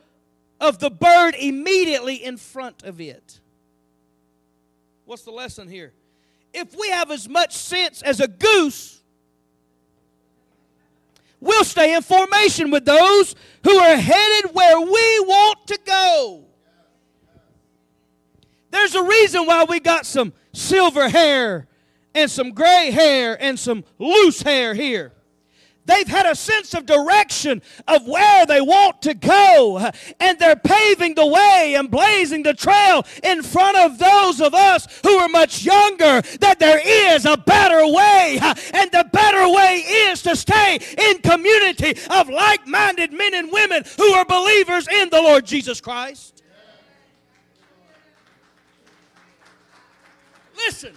of 0.60 0.80
the 0.80 0.90
bird 0.90 1.36
immediately 1.36 2.16
in 2.16 2.38
front 2.38 2.84
of 2.84 3.00
it. 3.00 3.40
What's 5.06 5.24
the 5.24 5.32
lesson 5.32 5.68
here? 5.68 5.94
If 6.54 6.76
we 6.78 6.90
have 6.90 7.12
as 7.12 7.28
much 7.30 7.56
sense 7.56 8.02
as 8.02 8.20
a 8.20 8.28
goose, 8.28 8.99
we'll 11.40 11.64
stay 11.64 11.96
in 11.96 12.02
formation 12.02 12.72
with 12.72 12.86
those 12.86 13.36
who 13.64 13.78
are 13.78 13.96
headed 13.96 14.54
where 14.54 14.80
we 14.80 15.20
want 15.22 15.68
to 15.68 15.80
go. 15.86 16.46
There's 18.72 18.96
a 18.96 19.04
reason 19.04 19.46
why 19.46 19.64
we 19.64 19.80
got 19.80 20.06
some 20.06 20.34
silver 20.54 21.10
hair 21.10 21.68
and 22.14 22.30
some 22.30 22.52
gray 22.52 22.92
hair 22.92 23.42
and 23.42 23.60
some 23.60 23.84
loose 23.98 24.42
hair 24.42 24.74
here. 24.74 25.14
They've 25.90 26.08
had 26.08 26.28
a 26.28 26.36
sense 26.36 26.76
of 26.76 26.86
direction 26.86 27.64
of 27.88 28.06
where 28.06 28.46
they 28.46 28.62
want 28.62 29.02
to 29.02 29.16
go. 29.16 29.90
And 30.20 30.38
they're 30.38 30.56
paving 30.56 31.16
the 31.16 31.26
way 31.26 31.74
and 31.76 31.90
blazing 31.90 32.44
the 32.44 32.54
trail 32.54 33.08
in 33.24 33.42
front 33.42 33.76
of 33.76 33.98
those 33.98 34.40
of 34.40 34.54
us 34.54 34.88
who 35.02 35.18
are 35.18 35.28
much 35.28 35.64
younger 35.64 36.22
that 36.42 36.58
there 36.60 36.80
is 36.86 37.26
a 37.26 37.38
better 37.38 37.88
way. 37.88 38.38
And 38.72 38.92
the 38.92 39.10
better 39.12 39.52
way 39.52 39.78
is 39.78 40.22
to 40.24 40.36
stay 40.36 40.80
in 40.96 41.22
community 41.24 41.96
of 42.12 42.30
like 42.30 42.68
minded 42.68 43.12
men 43.12 43.34
and 43.34 43.52
women 43.52 43.84
who 43.98 44.12
are 44.12 44.26
believers 44.26 44.88
in 44.88 45.10
the 45.10 45.20
Lord 45.20 45.44
Jesus 45.48 45.82
Christ. 45.82 46.44
Listen. 50.56 50.96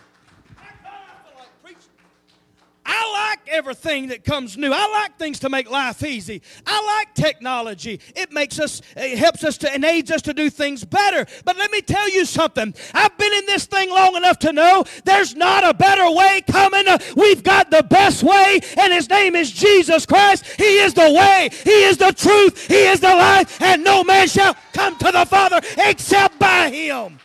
Like 3.42 3.55
everything 3.55 4.09
that 4.09 4.24
comes 4.24 4.57
new. 4.57 4.72
I 4.72 4.88
like 4.88 5.18
things 5.18 5.40
to 5.40 5.48
make 5.48 5.68
life 5.68 6.05
easy. 6.05 6.42
I 6.64 6.98
like 6.98 7.14
technology. 7.14 7.98
It 8.14 8.31
makes 8.31 8.61
us, 8.61 8.83
it 8.96 9.18
helps 9.18 9.42
us 9.42 9.59
to, 9.59 9.72
and 9.72 9.85
aids 9.85 10.12
us 10.12 10.22
to 10.22 10.35
do 10.35 10.48
things 10.48 10.85
better. 10.85 11.26
But 11.44 11.57
let 11.57 11.72
me 11.72 11.81
tell 11.81 12.09
you 12.09 12.24
something. 12.24 12.72
I've 12.94 13.18
been 13.18 13.33
in 13.33 13.46
this 13.46 13.66
thing 13.66 13.90
long 13.90 14.14
enough 14.14 14.38
to 14.40 14.52
know 14.52 14.85
there's 15.05 15.35
not 15.35 15.64
a 15.64 15.74
better 15.74 16.09
way 16.11 16.42
coming. 16.48 16.85
We've 17.16 17.42
got 17.42 17.70
the 17.70 17.83
best 17.83 18.22
way, 18.22 18.61
and 18.76 18.92
His 18.92 19.09
name 19.09 19.35
is 19.35 19.50
Jesus 19.50 20.07
Christ. 20.07 20.46
He 20.57 20.78
is 20.78 20.94
the 20.94 21.12
way, 21.12 21.48
He 21.64 21.83
is 21.85 21.96
the 21.96 22.12
truth, 22.12 22.68
He 22.68 22.85
is 22.85 23.00
the 23.00 23.09
life, 23.09 23.61
and 23.61 23.83
no 23.83 24.05
man 24.05 24.28
shall 24.28 24.55
come 24.72 24.96
to 24.98 25.11
the 25.11 25.26
Father 25.26 25.61
except 25.78 26.38
by 26.38 26.70
Him. 26.70 27.18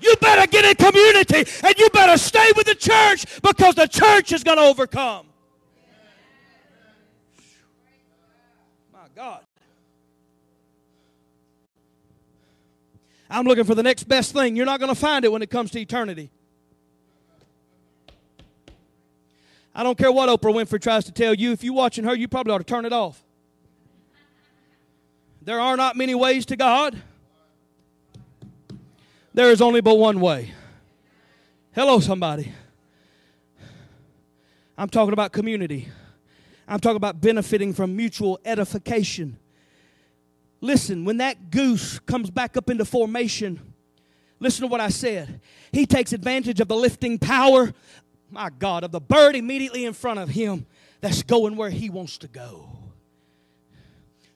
You 0.00 0.16
better 0.20 0.46
get 0.46 0.64
in 0.64 0.74
community 0.74 1.50
and 1.62 1.78
you 1.78 1.90
better 1.90 2.16
stay 2.16 2.52
with 2.56 2.66
the 2.66 2.74
church 2.74 3.26
because 3.42 3.74
the 3.74 3.86
church 3.86 4.32
is 4.32 4.42
going 4.42 4.58
to 4.58 4.64
overcome. 4.64 5.26
My 8.92 9.00
God. 9.14 9.44
I'm 13.28 13.46
looking 13.46 13.64
for 13.64 13.74
the 13.74 13.82
next 13.82 14.04
best 14.04 14.32
thing. 14.32 14.56
You're 14.56 14.66
not 14.66 14.80
going 14.80 14.92
to 14.92 15.00
find 15.00 15.24
it 15.24 15.30
when 15.30 15.42
it 15.42 15.50
comes 15.50 15.70
to 15.72 15.80
eternity. 15.80 16.30
I 19.72 19.84
don't 19.84 19.96
care 19.96 20.10
what 20.10 20.28
Oprah 20.28 20.52
Winfrey 20.52 20.80
tries 20.80 21.04
to 21.04 21.12
tell 21.12 21.32
you. 21.32 21.52
If 21.52 21.62
you're 21.62 21.74
watching 21.74 22.04
her, 22.04 22.14
you 22.14 22.26
probably 22.26 22.52
ought 22.52 22.58
to 22.58 22.64
turn 22.64 22.84
it 22.84 22.92
off. 22.92 23.22
There 25.42 25.60
are 25.60 25.76
not 25.76 25.96
many 25.96 26.14
ways 26.14 26.44
to 26.46 26.56
God. 26.56 27.00
There 29.40 29.50
is 29.50 29.62
only 29.62 29.80
but 29.80 29.94
one 29.96 30.20
way. 30.20 30.52
Hello, 31.72 31.98
somebody. 31.98 32.52
I'm 34.76 34.90
talking 34.90 35.14
about 35.14 35.32
community. 35.32 35.88
I'm 36.68 36.78
talking 36.78 36.98
about 36.98 37.22
benefiting 37.22 37.72
from 37.72 37.96
mutual 37.96 38.38
edification. 38.44 39.38
Listen, 40.60 41.06
when 41.06 41.16
that 41.16 41.50
goose 41.50 42.00
comes 42.00 42.28
back 42.28 42.58
up 42.58 42.68
into 42.68 42.84
formation, 42.84 43.58
listen 44.40 44.60
to 44.60 44.66
what 44.66 44.82
I 44.82 44.90
said. 44.90 45.40
He 45.72 45.86
takes 45.86 46.12
advantage 46.12 46.60
of 46.60 46.68
the 46.68 46.76
lifting 46.76 47.18
power, 47.18 47.72
my 48.30 48.50
God, 48.50 48.84
of 48.84 48.92
the 48.92 49.00
bird 49.00 49.36
immediately 49.36 49.86
in 49.86 49.94
front 49.94 50.18
of 50.18 50.28
him 50.28 50.66
that's 51.00 51.22
going 51.22 51.56
where 51.56 51.70
he 51.70 51.88
wants 51.88 52.18
to 52.18 52.28
go. 52.28 52.68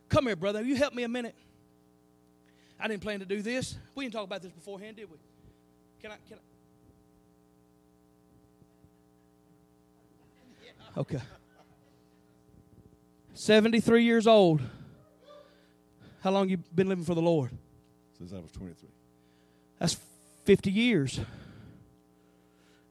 Come 0.09 0.29
here, 0.29 0.37
brother. 0.37 0.62
You 0.62 0.77
help 0.77 0.95
me 0.95 1.03
a 1.03 1.09
minute. 1.09 1.35
I 2.79 2.89
didn't 2.89 3.03
plan 3.03 3.21
to 3.21 3.27
do 3.27 3.41
this. 3.41 3.77
We 3.95 4.05
didn't 4.05 4.15
talk 4.15 4.25
about 4.25 4.43
this 4.43 4.53
beforehand, 4.53 4.97
did 4.97 5.11
we? 5.11 5.17
Can 6.03 6.13
I? 6.13 6.17
Can 6.29 6.39
I? 10.97 11.01
Okay. 11.01 11.21
73 13.35 14.05
years 14.05 14.27
old. 14.27 14.61
How 16.23 16.31
long 16.31 16.49
you 16.49 16.59
been 16.75 16.89
living 16.89 17.05
for 17.05 17.15
the 17.15 17.23
Lord? 17.23 17.51
Since 18.17 18.33
I 18.33 18.39
was 18.39 18.53
23. 18.53 18.89
That's 19.79 19.97
50 20.45 20.71
years. 20.71 21.21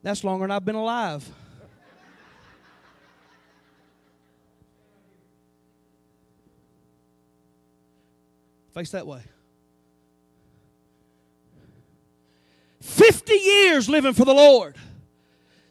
That's 0.04 0.24
longer 0.24 0.44
than 0.44 0.52
I've 0.52 0.66
been 0.66 0.76
alive. 0.76 1.28
Face 8.74 8.92
that 8.92 9.08
way. 9.08 9.22
50 12.84 13.34
years 13.34 13.88
living 13.88 14.14
for 14.14 14.26
the 14.26 14.34
Lord, 14.34 14.76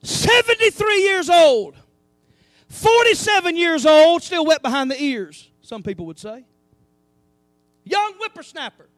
73 0.02 1.02
years 1.02 1.28
old, 1.28 1.76
47 2.68 3.54
years 3.54 3.84
old, 3.84 4.22
still 4.22 4.46
wet 4.46 4.62
behind 4.62 4.90
the 4.90 5.00
ears, 5.00 5.50
some 5.60 5.82
people 5.82 6.06
would 6.06 6.18
say. 6.18 6.46
Young 7.84 8.14
whippersnapper. 8.14 8.88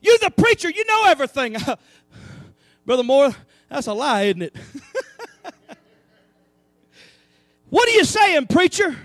You, 0.00 0.18
the 0.18 0.30
preacher, 0.30 0.70
you 0.70 0.86
know 0.86 1.04
everything. 1.06 1.56
Brother 2.86 3.02
Moore, 3.02 3.36
that's 3.68 3.86
a 3.88 3.92
lie, 3.92 4.22
isn't 4.22 4.42
it? 4.42 4.56
what 7.68 7.88
are 7.88 7.92
you 7.92 8.04
saying, 8.04 8.46
preacher? 8.46 8.96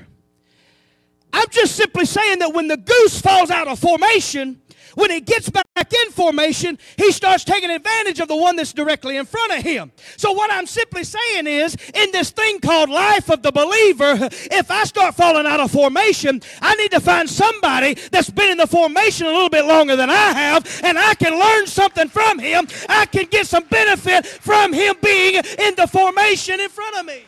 I'm 1.34 1.50
just 1.52 1.76
simply 1.76 2.06
saying 2.06 2.40
that 2.40 2.54
when 2.54 2.70
the 2.70 2.78
goose 2.78 3.20
falls 3.20 3.52
out 3.52 3.68
of 3.68 3.80
formation, 3.80 4.62
when 4.96 5.12
he 5.12 5.22
gets 5.22 5.50
back 5.50 5.66
in 5.76 6.12
formation, 6.12 6.78
he 6.98 7.12
starts 7.12 7.44
taking 7.44 7.70
advantage 7.70 8.20
of 8.20 8.28
the 8.28 8.36
one 8.36 8.56
that's 8.56 8.74
directly 8.74 9.18
in 9.18 9.26
front 9.26 9.52
of 9.54 9.64
him. 9.64 9.92
So, 10.18 10.32
what 10.32 10.52
I'm 10.52 10.66
simply 10.66 11.04
saying 11.04 11.48
is, 11.48 11.76
in 11.94 12.12
this 12.12 12.32
thing 12.32 12.60
called 12.60 12.90
life 12.90 13.30
of 13.30 13.42
the 13.42 13.52
believer, 13.52 14.30
if 14.52 14.72
I 14.72 14.84
start 14.84 15.16
falling 15.16 15.46
out 15.46 15.60
of 15.60 15.72
formation, 15.72 16.42
I 16.62 16.76
need 16.76 16.92
to 16.92 17.00
find 17.00 17.30
somebody 17.30 17.96
that's 18.12 18.30
been 18.30 18.52
in 18.52 18.58
the 18.58 18.68
formation 18.68 19.28
a 19.28 19.32
little 19.32 19.50
bit 19.50 19.66
longer 19.66 19.96
than 19.96 20.10
I 20.10 20.34
have, 20.34 20.82
and 20.84 20.98
I 20.98 21.16
can 21.16 21.38
learn 21.40 21.68
something 21.68 22.08
from 22.08 22.40
him. 22.40 22.68
I 22.90 23.06
can 23.06 23.26
get 23.26 23.48
some 23.48 23.64
benefit 23.66 24.26
from 24.26 24.74
him 24.74 24.96
being 25.02 25.36
in 25.36 25.76
the 25.76 25.88
formation 25.88 26.60
in 26.60 26.70
front 26.70 26.98
of 26.98 27.06
me. 27.06 27.24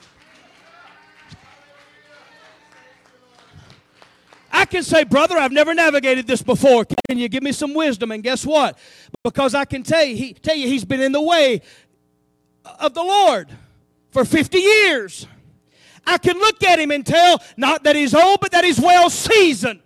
I 4.55 4.63
can 4.63 4.83
say, 4.83 5.03
brother, 5.03 5.37
I've 5.37 5.51
never 5.51 5.73
navigated 5.73 6.27
this 6.27 6.41
before. 6.41 6.85
Can 7.09 7.19
you 7.19 7.27
give 7.27 7.43
me 7.43 7.51
some 7.51 7.73
wisdom? 7.73 8.11
And 8.11 8.23
guess 8.23 8.45
what? 8.45 8.77
Because 9.21 9.53
I 9.53 9.65
can 9.65 9.83
tell 9.83 10.03
you, 10.03 10.15
he, 10.15 10.33
tell 10.33 10.55
you 10.55 10.69
he's 10.69 10.85
been 10.85 11.01
in 11.01 11.11
the 11.11 11.21
way 11.21 11.61
of 12.79 12.93
the 12.93 13.03
Lord 13.03 13.49
for 14.11 14.23
50 14.23 14.57
years. 14.57 15.27
I 16.07 16.17
can 16.17 16.37
look 16.37 16.63
at 16.63 16.79
him 16.79 16.91
and 16.91 17.05
tell 17.05 17.43
not 17.57 17.83
that 17.83 17.97
he's 17.97 18.15
old, 18.15 18.39
but 18.39 18.53
that 18.53 18.63
he's 18.63 18.79
well 18.79 19.09
seasoned. 19.09 19.81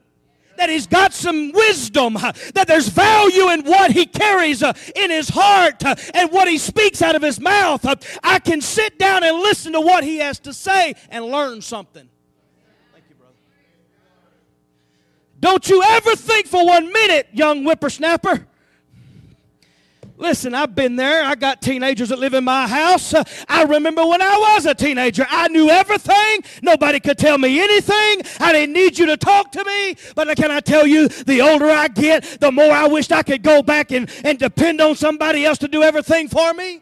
That 0.58 0.70
he's 0.70 0.86
got 0.86 1.14
some 1.14 1.52
wisdom, 1.52 2.14
that 2.14 2.66
there's 2.68 2.90
value 2.90 3.50
in 3.50 3.64
what 3.64 3.92
he 3.92 4.06
carries 4.06 4.62
uh, 4.62 4.74
in 4.96 5.10
his 5.10 5.30
heart 5.30 5.84
uh, 5.84 5.96
and 6.14 6.32
what 6.32 6.48
he 6.48 6.60
speaks 6.60 7.02
out 7.02 7.16
of 7.16 7.24
his 7.24 7.40
mouth. 7.40 7.84
I 8.22 8.38
can 8.38 8.62
sit 8.62 9.00
down 9.00 9.24
and 9.24 9.38
listen 9.38 9.74
to 9.74 9.82
what 9.82 10.04
he 10.04 10.18
has 10.18 10.38
to 10.40 10.54
say 10.54 10.94
and 11.10 11.26
learn 11.26 11.62
something. 11.62 12.10
Don't 15.40 15.70
you 15.70 15.82
ever 15.82 16.16
think 16.16 16.48
for 16.48 16.66
one 16.66 16.92
minute, 16.92 17.30
young 17.32 17.64
whippersnapper. 17.64 18.46
Listen, 20.20 20.54
I've 20.54 20.76
been 20.76 20.98
there. 20.98 21.24
I 21.24 21.36
got 21.36 21.62
teenagers 21.62 22.10
that 22.10 22.20
live 22.20 22.34
in 22.34 22.44
my 22.44 22.68
house. 22.68 23.14
Uh, 23.14 23.24
I 23.48 23.64
remember 23.64 24.06
when 24.06 24.22
I 24.22 24.54
was 24.56 24.66
a 24.66 24.76
teenager. 24.76 25.26
I 25.30 25.48
knew 25.48 25.70
everything. 25.70 26.42
Nobody 26.62 27.00
could 27.00 27.18
tell 27.18 27.38
me 27.38 27.62
anything. 27.62 28.22
I 28.42 28.52
didn't 28.52 28.74
need 28.74 29.00
you 29.00 29.06
to 29.06 29.16
talk 29.16 29.54
to 29.54 29.64
me. 29.64 29.96
But 30.16 30.36
can 30.36 30.52
I 30.52 30.60
tell 30.60 30.86
you, 30.86 31.08
the 31.08 31.40
older 31.40 31.70
I 31.70 31.88
get, 31.88 32.26
the 32.42 32.52
more 32.52 32.70
I 32.70 32.88
wished 32.88 33.14
I 33.14 33.24
could 33.24 33.44
go 33.44 33.64
back 33.64 33.94
and, 33.94 34.12
and 34.26 34.38
depend 34.38 34.82
on 34.82 34.96
somebody 34.96 35.46
else 35.46 35.58
to 35.60 35.70
do 35.70 35.84
everything 35.84 36.28
for 36.28 36.54
me. 36.54 36.82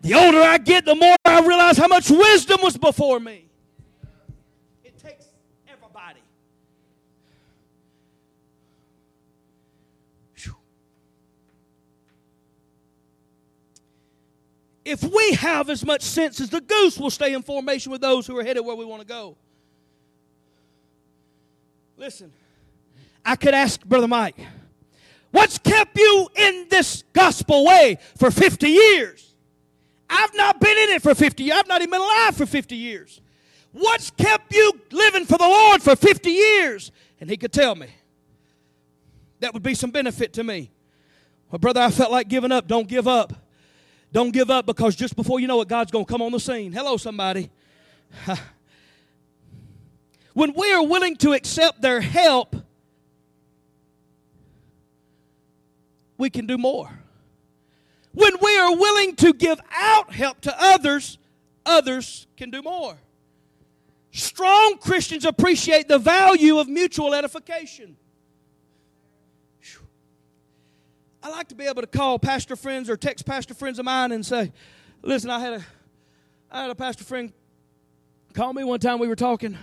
The 0.00 0.14
older 0.14 0.40
I 0.40 0.56
get, 0.56 0.86
the 0.86 0.94
more 0.94 1.16
I 1.26 1.40
realize 1.40 1.76
how 1.76 1.88
much 1.88 2.08
wisdom 2.08 2.60
was 2.62 2.78
before 2.78 3.20
me. 3.20 3.47
If 14.88 15.02
we 15.02 15.34
have 15.34 15.68
as 15.68 15.84
much 15.84 16.00
sense 16.00 16.40
as 16.40 16.48
the 16.48 16.62
goose, 16.62 16.98
we'll 16.98 17.10
stay 17.10 17.34
in 17.34 17.42
formation 17.42 17.92
with 17.92 18.00
those 18.00 18.26
who 18.26 18.36
are 18.38 18.42
headed 18.42 18.64
where 18.64 18.74
we 18.74 18.86
want 18.86 19.02
to 19.02 19.06
go. 19.06 19.36
Listen, 21.98 22.32
I 23.22 23.36
could 23.36 23.52
ask 23.52 23.84
Brother 23.84 24.08
Mike, 24.08 24.36
what's 25.30 25.58
kept 25.58 25.98
you 25.98 26.28
in 26.34 26.68
this 26.70 27.04
gospel 27.12 27.66
way 27.66 27.98
for 28.16 28.30
50 28.30 28.66
years? 28.66 29.34
I've 30.08 30.34
not 30.34 30.58
been 30.58 30.78
in 30.78 30.88
it 30.90 31.02
for 31.02 31.14
50 31.14 31.42
years. 31.42 31.58
I've 31.58 31.68
not 31.68 31.82
even 31.82 31.90
been 31.90 32.00
alive 32.00 32.34
for 32.34 32.46
50 32.46 32.74
years. 32.74 33.20
What's 33.72 34.10
kept 34.10 34.54
you 34.54 34.72
living 34.90 35.26
for 35.26 35.36
the 35.36 35.44
Lord 35.44 35.82
for 35.82 35.96
50 35.96 36.30
years? 36.30 36.92
And 37.20 37.28
he 37.28 37.36
could 37.36 37.52
tell 37.52 37.74
me. 37.74 37.88
That 39.40 39.52
would 39.52 39.62
be 39.62 39.74
some 39.74 39.90
benefit 39.90 40.32
to 40.34 40.44
me. 40.44 40.70
Well, 41.50 41.58
brother, 41.58 41.82
I 41.82 41.90
felt 41.90 42.10
like 42.10 42.28
giving 42.28 42.52
up. 42.52 42.66
Don't 42.66 42.88
give 42.88 43.06
up. 43.06 43.34
Don't 44.12 44.30
give 44.30 44.50
up 44.50 44.66
because 44.66 44.96
just 44.96 45.16
before 45.16 45.40
you 45.40 45.46
know 45.46 45.60
it, 45.60 45.68
God's 45.68 45.90
going 45.90 46.04
to 46.04 46.10
come 46.10 46.22
on 46.22 46.32
the 46.32 46.40
scene. 46.40 46.72
Hello, 46.72 46.96
somebody. 46.96 47.50
when 50.32 50.54
we 50.54 50.72
are 50.72 50.84
willing 50.84 51.16
to 51.16 51.32
accept 51.32 51.82
their 51.82 52.00
help, 52.00 52.56
we 56.16 56.30
can 56.30 56.46
do 56.46 56.56
more. 56.56 56.90
When 58.12 58.32
we 58.40 58.58
are 58.58 58.74
willing 58.74 59.14
to 59.16 59.32
give 59.32 59.60
out 59.70 60.12
help 60.12 60.40
to 60.42 60.54
others, 60.58 61.18
others 61.66 62.26
can 62.36 62.50
do 62.50 62.62
more. 62.62 62.96
Strong 64.10 64.78
Christians 64.78 65.24
appreciate 65.24 65.86
the 65.86 65.98
value 65.98 66.58
of 66.58 66.68
mutual 66.68 67.14
edification. 67.14 67.96
I 71.28 71.30
like 71.30 71.48
to 71.48 71.54
be 71.54 71.66
able 71.66 71.82
to 71.82 71.86
call 71.86 72.18
pastor 72.18 72.56
friends 72.56 72.88
or 72.88 72.96
text 72.96 73.26
pastor 73.26 73.52
friends 73.52 73.78
of 73.78 73.84
mine 73.84 74.12
and 74.12 74.24
say, 74.24 74.50
listen, 75.02 75.28
I 75.28 75.38
had 75.38 75.52
a 75.52 75.64
I 76.50 76.62
had 76.62 76.70
a 76.70 76.74
pastor 76.74 77.04
friend 77.04 77.34
call 78.32 78.54
me 78.54 78.64
one 78.64 78.80
time 78.80 78.98
we 78.98 79.08
were 79.08 79.14
talking, 79.14 79.58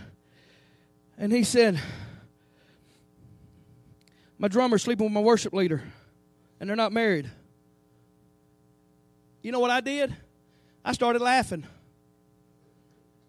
and 1.18 1.34
he 1.34 1.44
said, 1.44 1.80
My 4.38 4.48
drummer's 4.48 4.84
sleeping 4.84 5.08
with 5.08 5.14
my 5.14 5.22
worship 5.22 5.54
leader, 5.54 5.82
and 6.60 6.70
they're 6.70 6.78
not 6.78 6.94
married. 6.94 7.32
You 9.42 9.52
know 9.52 9.60
what 9.60 9.72
I 9.72 9.82
did? 9.82 10.16
I 10.84 10.92
started 10.92 11.20
laughing. 11.20 11.66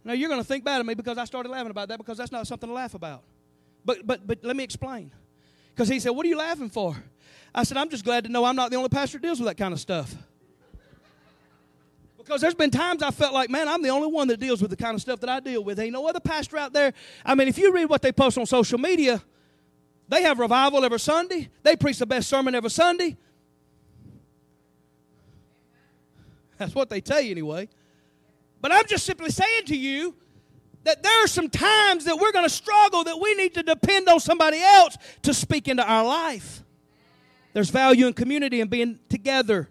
Now 0.04 0.12
you're 0.12 0.28
going 0.28 0.42
to 0.42 0.46
think 0.46 0.62
bad 0.62 0.82
of 0.82 0.86
me 0.86 0.92
because 0.92 1.16
I 1.16 1.24
started 1.24 1.48
laughing 1.48 1.70
about 1.70 1.88
that 1.88 1.96
because 1.96 2.18
that's 2.18 2.32
not 2.32 2.46
something 2.46 2.68
to 2.68 2.74
laugh 2.74 2.92
about. 2.92 3.22
But 3.82 4.06
but 4.06 4.26
but 4.26 4.44
let 4.44 4.56
me 4.56 4.62
explain. 4.62 5.10
Because 5.76 5.90
he 5.90 6.00
said, 6.00 6.10
What 6.10 6.24
are 6.24 6.28
you 6.28 6.38
laughing 6.38 6.70
for? 6.70 6.96
I 7.54 7.62
said, 7.62 7.76
I'm 7.76 7.90
just 7.90 8.04
glad 8.04 8.24
to 8.24 8.30
know 8.30 8.44
I'm 8.44 8.56
not 8.56 8.70
the 8.70 8.76
only 8.76 8.88
pastor 8.88 9.18
deals 9.18 9.38
with 9.38 9.46
that 9.46 9.56
kind 9.56 9.74
of 9.74 9.80
stuff. 9.80 10.14
Because 12.16 12.40
there's 12.40 12.54
been 12.54 12.70
times 12.70 13.02
I 13.02 13.10
felt 13.10 13.32
like, 13.34 13.50
man, 13.50 13.68
I'm 13.68 13.82
the 13.82 13.90
only 13.90 14.08
one 14.08 14.26
that 14.28 14.40
deals 14.40 14.60
with 14.60 14.70
the 14.70 14.76
kind 14.76 14.94
of 14.94 15.00
stuff 15.00 15.20
that 15.20 15.28
I 15.28 15.38
deal 15.38 15.62
with. 15.62 15.78
Ain't 15.78 15.92
no 15.92 16.08
other 16.08 16.18
pastor 16.18 16.56
out 16.56 16.72
there. 16.72 16.92
I 17.24 17.34
mean, 17.34 17.46
if 17.46 17.56
you 17.56 17.72
read 17.72 17.84
what 17.84 18.02
they 18.02 18.10
post 18.10 18.36
on 18.36 18.46
social 18.46 18.78
media, 18.78 19.22
they 20.08 20.22
have 20.22 20.38
revival 20.38 20.84
every 20.84 20.98
Sunday. 20.98 21.50
They 21.62 21.76
preach 21.76 21.98
the 21.98 22.06
best 22.06 22.28
sermon 22.28 22.54
every 22.54 22.70
Sunday. 22.70 23.16
That's 26.58 26.74
what 26.74 26.88
they 26.88 27.00
tell 27.00 27.20
you 27.20 27.30
anyway. 27.30 27.68
But 28.60 28.72
I'm 28.72 28.86
just 28.86 29.04
simply 29.04 29.30
saying 29.30 29.66
to 29.66 29.76
you 29.76 30.16
that 30.86 31.02
there 31.02 31.24
are 31.24 31.26
some 31.26 31.50
times 31.50 32.04
that 32.04 32.16
we're 32.16 32.30
going 32.30 32.44
to 32.44 32.50
struggle 32.50 33.02
that 33.02 33.20
we 33.20 33.34
need 33.34 33.54
to 33.54 33.62
depend 33.64 34.08
on 34.08 34.20
somebody 34.20 34.62
else 34.62 34.96
to 35.22 35.34
speak 35.34 35.66
into 35.66 35.84
our 35.84 36.04
life. 36.04 36.62
There's 37.52 37.70
value 37.70 38.06
in 38.06 38.12
community 38.12 38.60
and 38.60 38.70
being 38.70 39.00
together. 39.08 39.68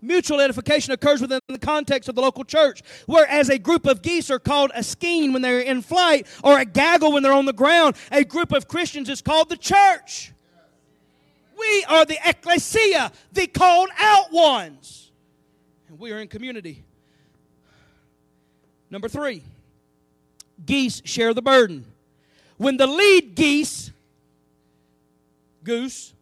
Mutual 0.00 0.40
edification 0.40 0.92
occurs 0.92 1.20
within 1.20 1.40
the 1.48 1.58
context 1.58 2.08
of 2.08 2.14
the 2.14 2.22
local 2.22 2.44
church, 2.44 2.82
whereas 3.04 3.50
a 3.50 3.58
group 3.58 3.84
of 3.86 4.00
geese 4.00 4.30
are 4.30 4.38
called 4.38 4.70
a 4.74 4.82
skein 4.82 5.34
when 5.34 5.42
they're 5.42 5.60
in 5.60 5.82
flight 5.82 6.26
or 6.42 6.58
a 6.58 6.64
gaggle 6.64 7.12
when 7.12 7.22
they're 7.22 7.32
on 7.32 7.44
the 7.44 7.52
ground. 7.52 7.94
A 8.10 8.24
group 8.24 8.52
of 8.52 8.68
Christians 8.68 9.10
is 9.10 9.20
called 9.20 9.50
the 9.50 9.56
church. 9.56 10.32
We 11.58 11.84
are 11.90 12.06
the 12.06 12.18
ecclesia, 12.24 13.12
the 13.32 13.46
called 13.46 13.90
out 13.98 14.32
ones. 14.32 15.10
And 15.88 15.98
we 15.98 16.12
are 16.12 16.20
in 16.20 16.28
community. 16.28 16.84
Number 18.90 19.08
three, 19.08 19.42
geese 20.64 21.02
share 21.04 21.34
the 21.34 21.42
burden. 21.42 21.84
When 22.56 22.76
the 22.76 22.86
lead 22.86 23.34
geese, 23.34 23.92
goose, 25.62 26.14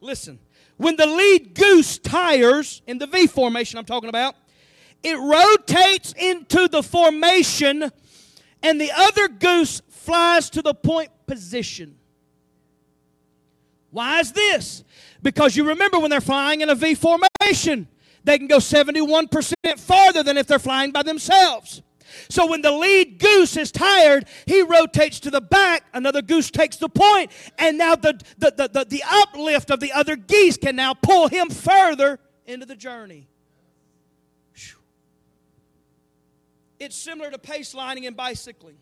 Listen, 0.00 0.38
when 0.76 0.96
the 0.96 1.06
lead 1.06 1.54
goose 1.54 1.98
tires 1.98 2.82
in 2.86 2.98
the 2.98 3.06
V 3.06 3.26
formation 3.26 3.78
I'm 3.78 3.84
talking 3.84 4.08
about, 4.08 4.36
it 5.02 5.18
rotates 5.18 6.12
into 6.12 6.68
the 6.68 6.82
formation 6.82 7.90
and 8.62 8.80
the 8.80 8.92
other 8.92 9.28
goose 9.28 9.82
flies 9.88 10.50
to 10.50 10.62
the 10.62 10.74
point 10.74 11.10
position. 11.26 11.96
Why 13.90 14.20
is 14.20 14.32
this? 14.32 14.84
Because 15.22 15.56
you 15.56 15.64
remember 15.64 15.98
when 15.98 16.10
they're 16.10 16.20
flying 16.20 16.60
in 16.60 16.70
a 16.70 16.74
V 16.74 16.94
formation, 16.94 17.88
they 18.22 18.38
can 18.38 18.46
go 18.46 18.58
71% 18.58 19.54
farther 19.78 20.22
than 20.22 20.36
if 20.36 20.46
they're 20.46 20.58
flying 20.58 20.92
by 20.92 21.02
themselves. 21.02 21.82
So 22.28 22.46
when 22.46 22.62
the 22.62 22.72
lead 22.72 23.18
goose 23.18 23.56
is 23.56 23.70
tired, 23.72 24.26
he 24.46 24.62
rotates 24.62 25.20
to 25.20 25.30
the 25.30 25.40
back, 25.40 25.84
another 25.92 26.22
goose 26.22 26.50
takes 26.50 26.76
the 26.76 26.88
point, 26.88 27.30
and 27.58 27.78
now 27.78 27.96
the, 27.96 28.18
the, 28.38 28.52
the, 28.56 28.68
the, 28.68 28.84
the 28.84 29.04
uplift 29.06 29.70
of 29.70 29.80
the 29.80 29.92
other 29.92 30.16
geese 30.16 30.56
can 30.56 30.76
now 30.76 30.94
pull 30.94 31.28
him 31.28 31.50
further 31.50 32.18
into 32.46 32.66
the 32.66 32.76
journey. 32.76 33.28
It's 36.78 36.96
similar 36.96 37.30
to 37.30 37.38
pace 37.38 37.74
lining 37.74 38.06
and 38.06 38.16
bicycling. 38.16 38.76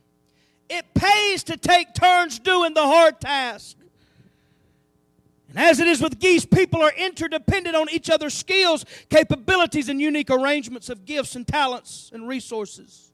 It 0.68 0.84
pays 0.94 1.44
to 1.44 1.56
take 1.56 1.94
turns 1.94 2.38
doing 2.38 2.74
the 2.74 2.82
hard 2.82 3.20
task. 3.20 3.76
And 5.48 5.58
as 5.58 5.78
it 5.78 5.87
is 5.87 6.00
with 6.02 6.18
geese, 6.18 6.44
people 6.44 6.82
are 6.82 6.92
interdependent 6.96 7.76
on 7.76 7.88
each 7.90 8.10
other's 8.10 8.34
skills, 8.34 8.84
capabilities, 9.08 9.88
and 9.88 10.00
unique 10.00 10.30
arrangements 10.30 10.88
of 10.88 11.04
gifts 11.04 11.37
and 11.37 11.46
talents 11.46 12.10
and 12.12 12.26
resources. 12.26 13.12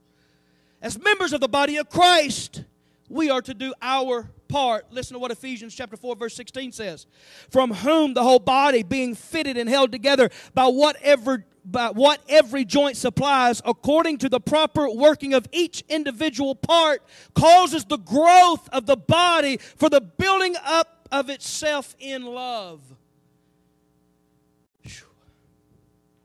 As 0.81 0.99
members 0.99 1.31
of 1.33 1.41
the 1.41 1.47
body 1.47 1.77
of 1.77 1.89
Christ, 1.89 2.63
we 3.07 3.29
are 3.29 3.41
to 3.41 3.53
do 3.53 3.73
our 3.81 4.29
part. 4.47 4.91
Listen 4.91 5.13
to 5.13 5.19
what 5.19 5.31
Ephesians 5.31 5.75
chapter 5.75 5.95
4 5.95 6.15
verse 6.15 6.35
16 6.35 6.71
says. 6.71 7.05
From 7.49 7.71
whom 7.71 8.13
the 8.13 8.23
whole 8.23 8.39
body 8.39 8.83
being 8.83 9.15
fitted 9.15 9.57
and 9.57 9.69
held 9.69 9.91
together 9.91 10.29
by 10.53 10.65
whatever 10.67 11.45
by 11.63 11.89
what 11.89 12.19
every 12.27 12.65
joint 12.65 12.97
supplies 12.97 13.61
according 13.65 14.17
to 14.17 14.27
the 14.27 14.39
proper 14.39 14.89
working 14.89 15.35
of 15.35 15.47
each 15.51 15.83
individual 15.89 16.55
part 16.55 17.03
causes 17.35 17.85
the 17.85 17.99
growth 17.99 18.67
of 18.69 18.87
the 18.87 18.97
body 18.97 19.57
for 19.57 19.87
the 19.87 20.01
building 20.01 20.55
up 20.63 21.07
of 21.11 21.29
itself 21.29 21.95
in 21.99 22.25
love. 22.25 22.81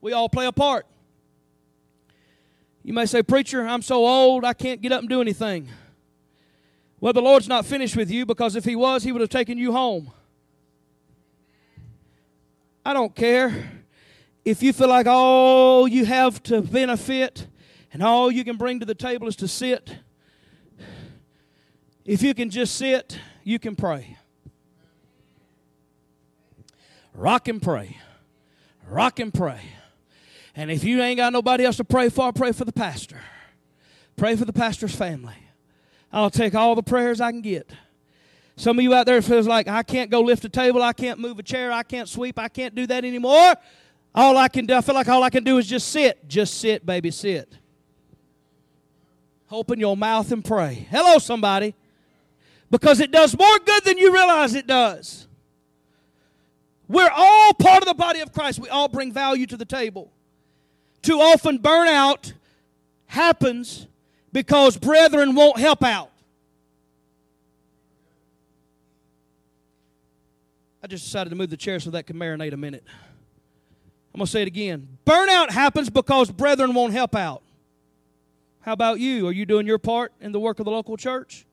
We 0.01 0.13
all 0.13 0.29
play 0.29 0.47
a 0.47 0.53
part. 0.53 0.87
You 2.87 2.93
may 2.93 3.05
say, 3.05 3.25
Preacher, 3.25 3.67
I'm 3.67 3.83
so 3.83 4.07
old 4.07 4.45
I 4.45 4.53
can't 4.53 4.81
get 4.81 4.93
up 4.93 5.01
and 5.01 5.09
do 5.09 5.21
anything. 5.21 5.69
Well, 7.01 7.13
the 7.13 7.21
Lord's 7.21 7.49
not 7.49 7.67
finished 7.67 7.97
with 7.97 8.13
you 8.13 8.25
because 8.25 8.55
if 8.55 8.65
He 8.65 8.77
was, 8.77 9.03
He 9.03 9.11
would 9.11 9.21
have 9.21 9.29
taken 9.29 9.59
you 9.59 9.73
home. 9.73 10.13
I 12.85 12.93
don't 12.93 13.13
care 13.13 13.73
if 14.45 14.63
you 14.63 14.73
feel 14.73 14.87
like 14.87 15.09
all 15.09 15.89
you 15.89 16.05
have 16.05 16.41
to 16.45 16.63
benefit 16.63 17.49
and 17.93 18.05
all 18.05 18.31
you 18.31 18.45
can 18.45 18.57
bring 18.57 18.79
to 18.79 18.87
the 18.87 18.95
table 18.95 19.27
is 19.27 19.35
to 19.35 19.49
sit. 19.49 19.97
If 22.05 22.23
you 22.23 22.35
can 22.35 22.51
just 22.51 22.77
sit, 22.77 23.19
you 23.43 23.59
can 23.59 23.75
pray. 23.75 24.17
Rock 27.13 27.49
and 27.49 27.61
pray. 27.61 27.97
Rock 28.89 29.19
and 29.19 29.35
pray. 29.35 29.61
And 30.57 30.71
if 30.71 30.83
you 30.83 31.03
ain't 31.03 31.19
got 31.19 31.35
nobody 31.35 31.65
else 31.65 31.77
to 31.77 31.85
pray 31.85 32.09
for, 32.09 32.33
pray 32.33 32.53
for 32.53 32.65
the 32.65 32.73
pastor. 32.73 33.21
Pray 34.17 34.35
for 34.37 34.47
the 34.47 34.55
pastor's 34.55 34.95
family. 34.95 35.37
I'll 36.11 36.31
take 36.31 36.55
all 36.55 36.75
the 36.75 36.83
prayers 36.83 37.21
I 37.21 37.31
can 37.31 37.43
get. 37.43 37.71
Some 38.57 38.79
of 38.79 38.83
you 38.83 38.95
out 38.95 39.05
there 39.05 39.21
feels 39.21 39.47
like 39.47 39.69
I 39.69 39.83
can't 39.83 40.11
go 40.11 40.23
lift 40.23 40.43
a 40.47 40.49
table, 40.49 40.83
I 40.83 40.95
can't 40.95 41.19
move 41.19 41.39
a 41.39 41.43
chair, 41.43 41.71
I 41.71 41.83
can't 41.83 42.09
sweep, 42.09 42.39
I 42.39 42.49
can't 42.49 42.75
do 42.75 42.87
that 42.87 43.05
anymore. 43.05 43.55
All 44.15 44.39
I 44.39 44.49
can 44.49 44.65
do, 44.65 44.73
I 44.73 44.81
feel 44.81 44.95
like 44.95 45.09
all 45.09 45.23
I 45.23 45.29
can 45.29 45.45
do 45.45 45.59
is 45.59 45.67
just 45.67 45.89
sit. 45.89 46.27
Just 46.27 46.55
sit, 46.55 46.87
baby, 46.87 47.11
sit. 47.11 47.53
Open 49.51 49.79
your 49.79 49.95
mouth 49.95 50.33
and 50.33 50.43
pray. 50.43 50.87
Hello, 50.91 51.19
somebody. 51.19 51.75
Because 52.71 53.01
it 53.01 53.11
does 53.11 53.37
more 53.37 53.59
good 53.59 53.85
than 53.85 53.99
you 53.99 54.11
realize 54.11 54.55
it 54.55 54.67
does. 54.67 55.29
We're 56.89 57.11
all 57.15 57.53
part 57.53 57.83
of 57.83 57.89
the 57.89 57.95
body 57.95 58.21
of 58.21 58.33
Christ. 58.33 58.59
We 58.59 58.71
all 58.71 58.89
bring 58.89 59.13
value 59.13 59.47
to 59.49 59.57
the 59.59 59.67
table. 59.67 60.11
Too 61.07 61.21
often, 61.21 61.61
burnout 61.61 62.33
happens 63.07 63.87
because 64.33 64.77
brethren 64.77 65.37
won't 65.37 65.57
help 65.57 65.85
out. 65.85 66.11
I 70.83 70.89
just 70.89 71.05
decided 71.05 71.31
to 71.31 71.37
move 71.37 71.51
the 71.51 71.57
chair 71.57 71.79
so 71.79 71.91
that 71.91 72.09
can 72.09 72.17
marinate 72.17 72.53
a 72.55 72.57
minute. 72.57 72.83
I'm 74.13 74.19
going 74.19 74.27
to 74.27 74.33
say 74.33 74.43
it 74.43 74.49
again. 74.49 74.99
Burnout 75.07 75.51
happens 75.51 75.91
because 75.91 76.29
brethren 76.33 76.75
won't 76.75 76.93
help 76.93 77.15
out. 77.15 77.41
How 78.63 78.73
about 78.73 78.99
you? 78.99 79.29
Are 79.29 79.33
you 79.33 79.47
doing 79.47 79.65
your 79.65 79.79
part 79.79 80.13
in 80.21 80.33
the 80.33 80.41
work 80.41 80.59
of 80.59 80.65
the 80.65 80.73
local 80.73 80.97
church? 80.97 81.47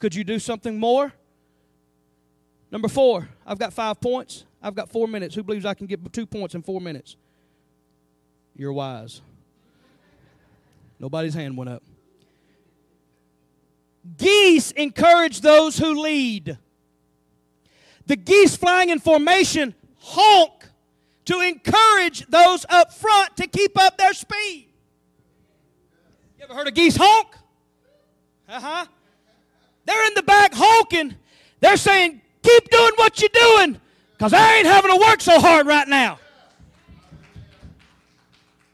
Could 0.00 0.14
you 0.14 0.22
do 0.22 0.38
something 0.38 0.78
more? 0.78 1.14
Number 2.70 2.88
four, 2.88 3.28
I've 3.46 3.58
got 3.58 3.72
five 3.72 4.00
points. 4.00 4.44
I've 4.62 4.74
got 4.74 4.90
four 4.90 5.08
minutes. 5.08 5.34
Who 5.34 5.42
believes 5.42 5.64
I 5.64 5.74
can 5.74 5.86
get 5.86 6.12
two 6.12 6.26
points 6.26 6.54
in 6.54 6.62
four 6.62 6.80
minutes? 6.80 7.16
You're 8.54 8.72
wise. 8.72 9.20
Nobody's 10.98 11.34
hand 11.34 11.56
went 11.56 11.70
up. 11.70 11.82
Geese 14.16 14.70
encourage 14.72 15.40
those 15.40 15.78
who 15.78 16.00
lead. 16.00 16.58
The 18.06 18.16
geese 18.16 18.56
flying 18.56 18.90
in 18.90 18.98
formation 18.98 19.74
honk 19.98 20.68
to 21.26 21.40
encourage 21.40 22.26
those 22.26 22.66
up 22.68 22.92
front 22.92 23.36
to 23.36 23.46
keep 23.46 23.78
up 23.78 23.96
their 23.96 24.12
speed. 24.12 24.68
You 26.38 26.44
ever 26.44 26.54
heard 26.54 26.68
of 26.68 26.74
geese 26.74 26.96
honk? 26.96 27.28
Uh 28.48 28.60
huh. 28.60 28.86
They're 29.84 30.06
in 30.06 30.14
the 30.14 30.22
back 30.22 30.52
honking. 30.54 31.14
They're 31.60 31.76
saying, 31.76 32.20
Keep 32.42 32.70
doing 32.70 32.92
what 32.96 33.20
you're 33.20 33.28
doing 33.32 33.80
because 34.12 34.32
I 34.32 34.56
ain't 34.56 34.66
having 34.66 34.90
to 34.90 34.96
work 34.98 35.20
so 35.20 35.38
hard 35.40 35.66
right 35.66 35.88
now. 35.88 36.18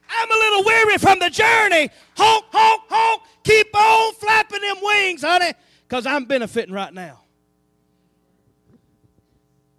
I'm 0.08 0.30
a 0.30 0.34
little 0.34 0.64
weary 0.64 0.98
from 0.98 1.18
the 1.18 1.30
journey. 1.30 1.90
Honk, 2.16 2.44
honk, 2.52 2.82
honk. 2.88 3.22
Keep 3.44 3.74
on 3.76 4.14
flapping 4.14 4.60
them 4.60 4.76
wings, 4.82 5.22
honey, 5.22 5.52
because 5.88 6.06
I'm 6.06 6.24
benefiting 6.24 6.74
right 6.74 6.92
now. 6.92 7.20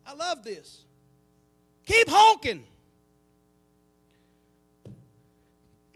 I 0.05 0.13
love 0.13 0.43
this. 0.43 0.85
Keep 1.85 2.09
honking. 2.09 2.63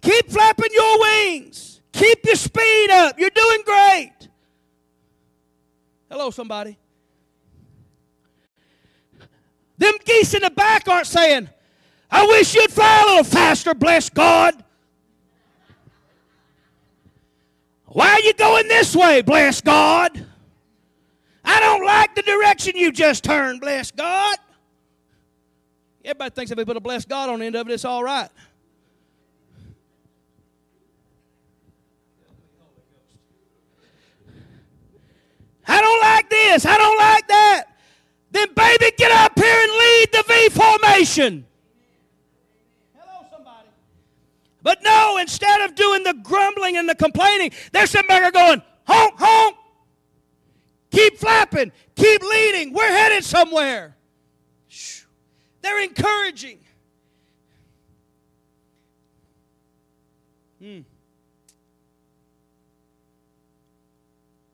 Keep 0.02 0.30
flapping 0.30 0.72
your 0.74 1.00
wings. 1.00 1.82
Keep 1.92 2.26
your 2.26 2.36
speed 2.36 2.90
up. 2.92 3.20
You're 3.20 3.30
doing 3.30 3.62
great. 3.66 4.14
Hello, 6.10 6.30
somebody. 6.30 6.78
Them 9.82 9.96
geese 10.06 10.36
in 10.36 10.44
the 10.44 10.52
back 10.52 10.88
aren't 10.88 11.08
saying, 11.08 11.50
I 12.12 12.24
wish 12.28 12.54
you'd 12.54 12.72
fly 12.72 13.02
a 13.02 13.10
little 13.10 13.24
faster, 13.24 13.74
bless 13.74 14.12
God. 14.12 14.64
Why 17.88 18.12
are 18.12 18.20
you 18.20 18.36
going 18.36 18.68
this 18.68 18.96
way, 18.96 19.24
bless 19.24 19.60
God? 19.60 20.24
I 21.44 21.60
don't 21.60 21.84
like 21.84 22.14
the 22.14 22.22
direction 22.22 22.74
you 22.76 22.92
just 22.92 23.24
turned, 23.24 23.60
bless 23.60 23.90
God. 23.90 24.38
Everybody 26.06 26.30
thinks 26.36 26.52
if 26.52 26.58
they 26.58 26.66
put 26.66 26.78
a 26.78 26.80
bless 26.80 27.04
God 27.04 27.30
on 27.30 27.40
the 27.40 27.46
end 27.48 27.56
of 27.56 27.68
it, 27.68 27.74
it's 27.74 27.84
all 27.84 28.04
right. 28.04 28.30
I 35.68 35.82
don't 35.82 36.02
like 36.02 36.30
this. 36.30 36.68
I 36.68 36.78
don't 36.78 36.98
like 37.00 37.28
that. 37.30 37.71
Then, 38.32 38.54
baby, 38.54 38.92
get 38.98 39.12
up 39.12 39.38
here 39.38 39.62
and 39.64 39.72
lead 39.72 40.08
the 40.12 40.24
V 40.28 40.50
formation. 40.50 41.46
Hello, 42.96 43.26
somebody. 43.30 43.68
But 44.64 44.82
no, 44.84 45.18
instead 45.18 45.62
of 45.62 45.76
doing 45.76 46.04
the 46.04 46.14
grumbling 46.24 46.78
and 46.78 46.88
the 46.88 46.96
complaining, 46.96 47.52
they're 47.74 47.88
sitting 47.88 48.08
back 48.08 48.34
going, 48.34 48.62
honk, 48.86 49.16
honk. 49.18 49.58
Keep 50.92 51.18
flapping. 51.18 51.72
Keep 51.96 52.22
leading. 52.22 52.74
We're 52.74 52.92
headed 52.92 53.24
somewhere. 53.24 53.96
They're 55.62 55.84
encouraging. 55.84 56.60
Hmm. 60.62 60.80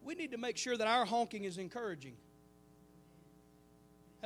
We 0.03 0.15
need 0.15 0.31
to 0.31 0.37
make 0.37 0.57
sure 0.57 0.77
that 0.77 0.87
our 0.87 1.05
honking 1.05 1.43
is 1.43 1.57
encouraging. 1.57 2.15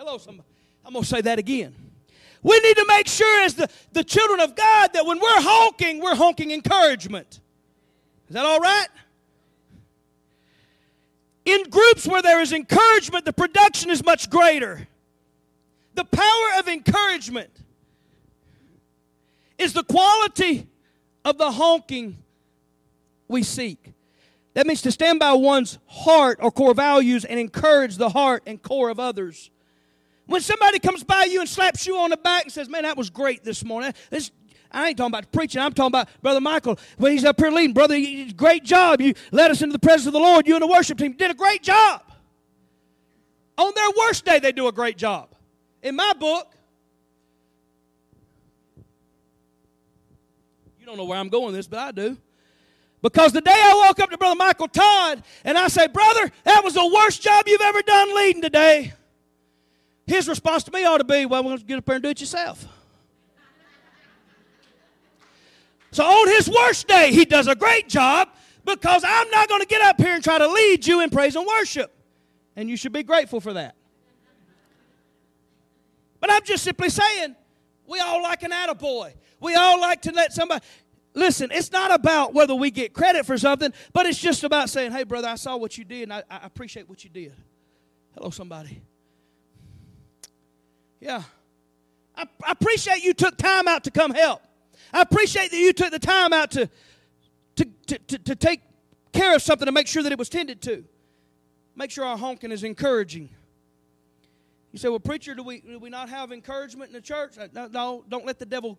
Hello, 0.04 0.18
somebody. 0.18 0.50
I'm 0.84 0.94
going 0.94 1.04
to 1.04 1.08
say 1.08 1.22
that 1.22 1.38
again. 1.38 1.76
We 2.42 2.60
need 2.62 2.76
to 2.76 2.86
make 2.88 3.08
sure, 3.08 3.44
as 3.44 3.54
the, 3.54 3.70
the 3.92 4.04
children 4.04 4.40
of 4.40 4.56
God, 4.56 4.94
that 4.94 5.06
when 5.06 5.20
we're 5.20 5.42
honking, 5.42 6.02
we're 6.02 6.16
honking 6.16 6.50
encouragement. 6.50 7.40
Is 8.28 8.34
that 8.34 8.44
all 8.44 8.60
right? 8.60 8.88
In 11.46 11.70
groups 11.70 12.08
where 12.08 12.24
there 12.24 12.42
is 12.42 12.52
encouragement, 12.52 13.26
the 13.26 13.32
production 13.32 13.92
is 13.92 14.04
much 14.04 14.28
greater. 14.32 14.88
The 15.94 16.06
power 16.06 16.58
of 16.58 16.68
encouragement 16.68 17.52
is 19.60 19.74
the 19.74 19.84
quality 19.84 20.68
of 21.24 21.38
the 21.38 21.52
honking 21.52 22.18
we 23.28 23.44
seek. 23.44 23.94
That 24.56 24.66
means 24.66 24.82
to 24.82 24.92
stand 24.92 25.20
by 25.20 25.34
one's 25.34 25.78
heart 25.86 26.40
or 26.42 26.50
core 26.50 26.74
values 26.74 27.24
and 27.24 27.40
encourage 27.40 27.98
the 27.98 28.10
heart 28.10 28.42
and 28.48 28.60
core 28.60 28.90
of 28.90 29.00
others. 29.00 29.52
When 30.32 30.40
somebody 30.40 30.80
comes 30.80 31.04
by 31.04 31.26
you 31.26 31.42
and 31.42 31.50
slaps 31.50 31.86
you 31.86 31.98
on 31.98 32.10
the 32.10 32.16
back 32.16 32.44
and 32.44 32.54
says, 32.54 32.70
Man, 32.70 32.84
that 32.84 32.96
was 32.96 33.10
great 33.10 33.44
this 33.44 33.66
morning. 33.66 33.94
This, 34.10 34.32
I 34.72 34.88
ain't 34.88 34.98
talking 34.98 35.14
about 35.14 35.30
preaching. 35.34 35.62
I'm 35.62 35.74
talking 35.74 35.90
about 35.90 36.08
Brother 36.22 36.40
Michael 36.40 36.80
when 36.98 37.12
he's 37.12 37.26
up 37.26 37.38
here 37.38 37.52
leading. 37.52 37.74
Brother, 37.74 38.00
great 38.38 38.64
job. 38.64 39.02
You 39.02 39.14
led 39.34 39.52
us 39.52 39.62
into 39.62 39.74
the 39.74 39.80
presence 39.80 40.08
of 40.08 40.14
the 40.14 40.20
Lord. 40.20 40.48
You 40.48 40.56
and 40.56 40.64
the 40.64 40.68
worship 40.68 40.98
team 40.98 41.12
did 41.12 41.32
a 41.32 41.34
great 41.34 41.62
job. 41.62 42.02
On 43.58 43.74
their 43.76 43.90
worst 43.98 44.24
day, 44.24 44.40
they 44.40 44.54
do 44.54 44.70
a 44.70 44.72
great 44.72 44.98
job. 44.98 45.36
In 45.84 45.98
my 45.98 46.14
book, 46.18 46.56
you 50.80 50.86
don't 50.86 50.96
know 50.96 51.04
where 51.04 51.20
I'm 51.20 51.28
going 51.28 51.48
with 51.48 51.56
this, 51.56 51.68
but 51.68 51.80
I 51.80 51.92
do. 51.92 52.18
Because 53.02 53.34
the 53.34 53.42
day 53.42 53.52
I 53.52 53.74
walk 53.86 54.00
up 54.00 54.10
to 54.12 54.18
Brother 54.18 54.38
Michael 54.38 54.70
Todd 54.70 55.24
and 55.44 55.58
I 55.58 55.68
say, 55.68 55.88
Brother, 55.88 56.32
that 56.46 56.64
was 56.64 56.76
the 56.76 56.88
worst 56.88 57.22
job 57.22 57.44
you've 57.48 57.60
ever 57.60 57.82
done 57.82 58.16
leading 58.16 58.42
today. 58.42 58.94
His 60.06 60.28
response 60.28 60.64
to 60.64 60.72
me 60.72 60.84
ought 60.86 60.98
to 60.98 61.04
be, 61.04 61.26
Well, 61.26 61.44
we're 61.44 61.50
going 61.50 61.60
to 61.60 61.66
get 61.66 61.78
up 61.78 61.86
there 61.86 61.96
and 61.96 62.04
do 62.04 62.10
it 62.10 62.20
yourself. 62.20 62.66
So 65.92 66.06
on 66.06 66.28
his 66.30 66.50
worst 66.50 66.88
day, 66.88 67.12
he 67.12 67.26
does 67.26 67.48
a 67.48 67.56
great 67.56 67.90
job 67.90 68.30
because 68.66 69.04
I'm 69.06 69.30
not 69.30 69.50
going 69.50 69.62
to 69.62 69.68
get 69.68 69.82
up 69.82 70.00
here 70.00 70.16
and 70.16 70.24
try 70.24 70.38
to 70.38 70.48
lead 70.48 70.88
you 70.88 71.02
in 71.02 71.10
praise 71.10 71.36
and 71.36 71.46
worship. 71.46 71.94
And 72.56 72.70
you 72.70 72.78
should 72.78 72.94
be 72.94 73.04
grateful 73.04 73.42
for 73.42 73.54
that. 73.54 73.76
But 76.20 76.32
I'm 76.32 76.44
just 76.44 76.64
simply 76.64 76.90
saying, 76.90 77.36
we 77.88 78.00
all 78.00 78.22
like 78.24 78.44
an 78.44 78.52
attaboy. 78.52 79.14
We 79.42 79.56
all 79.56 79.82
like 79.82 80.04
to 80.04 80.12
let 80.12 80.32
somebody. 80.32 80.64
Listen, 81.14 81.50
it's 81.52 81.72
not 81.72 81.94
about 81.94 82.34
whether 82.34 82.56
we 82.56 82.72
get 82.72 82.94
credit 82.94 83.26
for 83.26 83.38
something, 83.38 83.74
but 83.92 84.06
it's 84.06 84.20
just 84.20 84.46
about 84.46 84.70
saying, 84.70 84.94
hey, 84.94 85.04
brother, 85.04 85.28
I 85.28 85.36
saw 85.36 85.58
what 85.58 85.78
you 85.78 85.84
did 85.84 86.04
and 86.04 86.14
I, 86.14 86.24
I 86.30 86.46
appreciate 86.46 86.88
what 86.88 87.04
you 87.04 87.10
did. 87.10 87.34
Hello, 88.14 88.30
somebody. 88.30 88.82
Yeah. 91.02 91.24
I, 92.16 92.28
I 92.46 92.52
appreciate 92.52 93.04
you 93.04 93.14
took 93.14 93.36
time 93.38 93.68
out 93.68 93.84
to 93.86 93.92
come 93.92 94.14
help. 94.14 94.42
I 94.94 95.02
appreciate 95.02 95.52
that 95.52 95.58
you 95.58 95.74
took 95.74 95.92
the 95.92 96.00
time 96.00 96.32
out 96.32 96.52
to, 96.52 96.70
to, 97.56 97.66
to, 97.88 97.98
to, 97.98 98.18
to 98.20 98.36
take 98.36 98.62
care 99.12 99.36
of 99.36 99.42
something 99.42 99.66
to 99.66 99.72
make 99.72 99.88
sure 99.88 100.04
that 100.04 100.12
it 100.12 100.20
was 100.20 100.30
tended 100.30 100.62
to. 100.64 100.84
Make 101.76 101.92
sure 101.92 102.06
our 102.06 102.18
honking 102.18 102.52
is 102.52 102.64
encouraging. 102.64 103.30
You 104.72 104.80
say, 104.80 104.90
well, 104.90 105.00
preacher, 105.00 105.34
do 105.36 105.44
we, 105.44 105.62
do 105.62 105.80
we 105.80 105.90
not 105.90 106.10
have 106.10 106.32
encouragement 106.32 106.90
in 106.90 106.94
the 106.94 107.02
church? 107.02 107.38
Uh, 107.38 107.48
no, 107.54 107.68
no, 107.68 108.06
don't 108.08 108.26
let 108.26 108.40
the 108.40 108.46
devil 108.46 108.78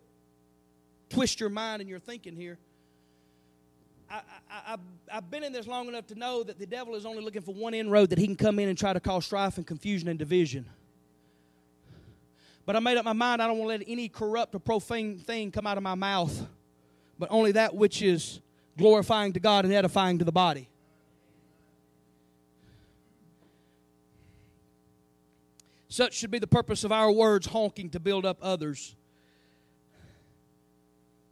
twist 1.10 1.40
your 1.40 1.50
mind 1.50 1.80
and 1.80 1.90
your 1.90 1.98
thinking 1.98 2.36
here. 2.36 2.58
I, 4.10 4.20
I, 4.50 4.76
I, 5.10 5.14
have 5.14 5.30
been 5.30 5.42
in 5.42 5.52
this 5.52 5.66
long 5.66 5.88
enough 5.88 6.06
to 6.08 6.14
know 6.14 6.42
that 6.42 6.58
the 6.58 6.66
devil 6.66 6.94
is 6.94 7.06
only 7.06 7.22
looking 7.22 7.42
for 7.42 7.54
one 7.54 7.72
inroad 7.74 8.10
that 8.10 8.18
he 8.18 8.26
can 8.26 8.36
come 8.36 8.58
in 8.58 8.68
and 8.68 8.76
try 8.76 8.92
to 8.92 9.00
cause 9.00 9.24
strife 9.24 9.56
and 9.56 9.66
confusion 9.66 10.08
and 10.08 10.18
division. 10.18 10.66
But 12.64 12.76
I 12.76 12.80
made 12.80 12.96
up 12.96 13.04
my 13.04 13.12
mind 13.12 13.42
I 13.42 13.46
don't 13.46 13.58
want 13.58 13.72
to 13.72 13.78
let 13.78 13.88
any 13.88 14.08
corrupt 14.08 14.54
or 14.54 14.58
profane 14.58 15.18
thing 15.18 15.50
come 15.50 15.66
out 15.66 15.76
of 15.76 15.82
my 15.82 15.94
mouth, 15.94 16.46
but 17.18 17.28
only 17.30 17.52
that 17.52 17.74
which 17.74 18.02
is 18.02 18.40
glorifying 18.78 19.32
to 19.32 19.40
God 19.40 19.64
and 19.64 19.74
edifying 19.74 20.18
to 20.18 20.24
the 20.24 20.32
body. 20.32 20.68
Such 25.88 26.14
should 26.14 26.30
be 26.30 26.38
the 26.38 26.46
purpose 26.46 26.84
of 26.84 26.92
our 26.92 27.12
words 27.12 27.46
honking 27.46 27.90
to 27.90 28.00
build 28.00 28.24
up 28.24 28.38
others. 28.40 28.94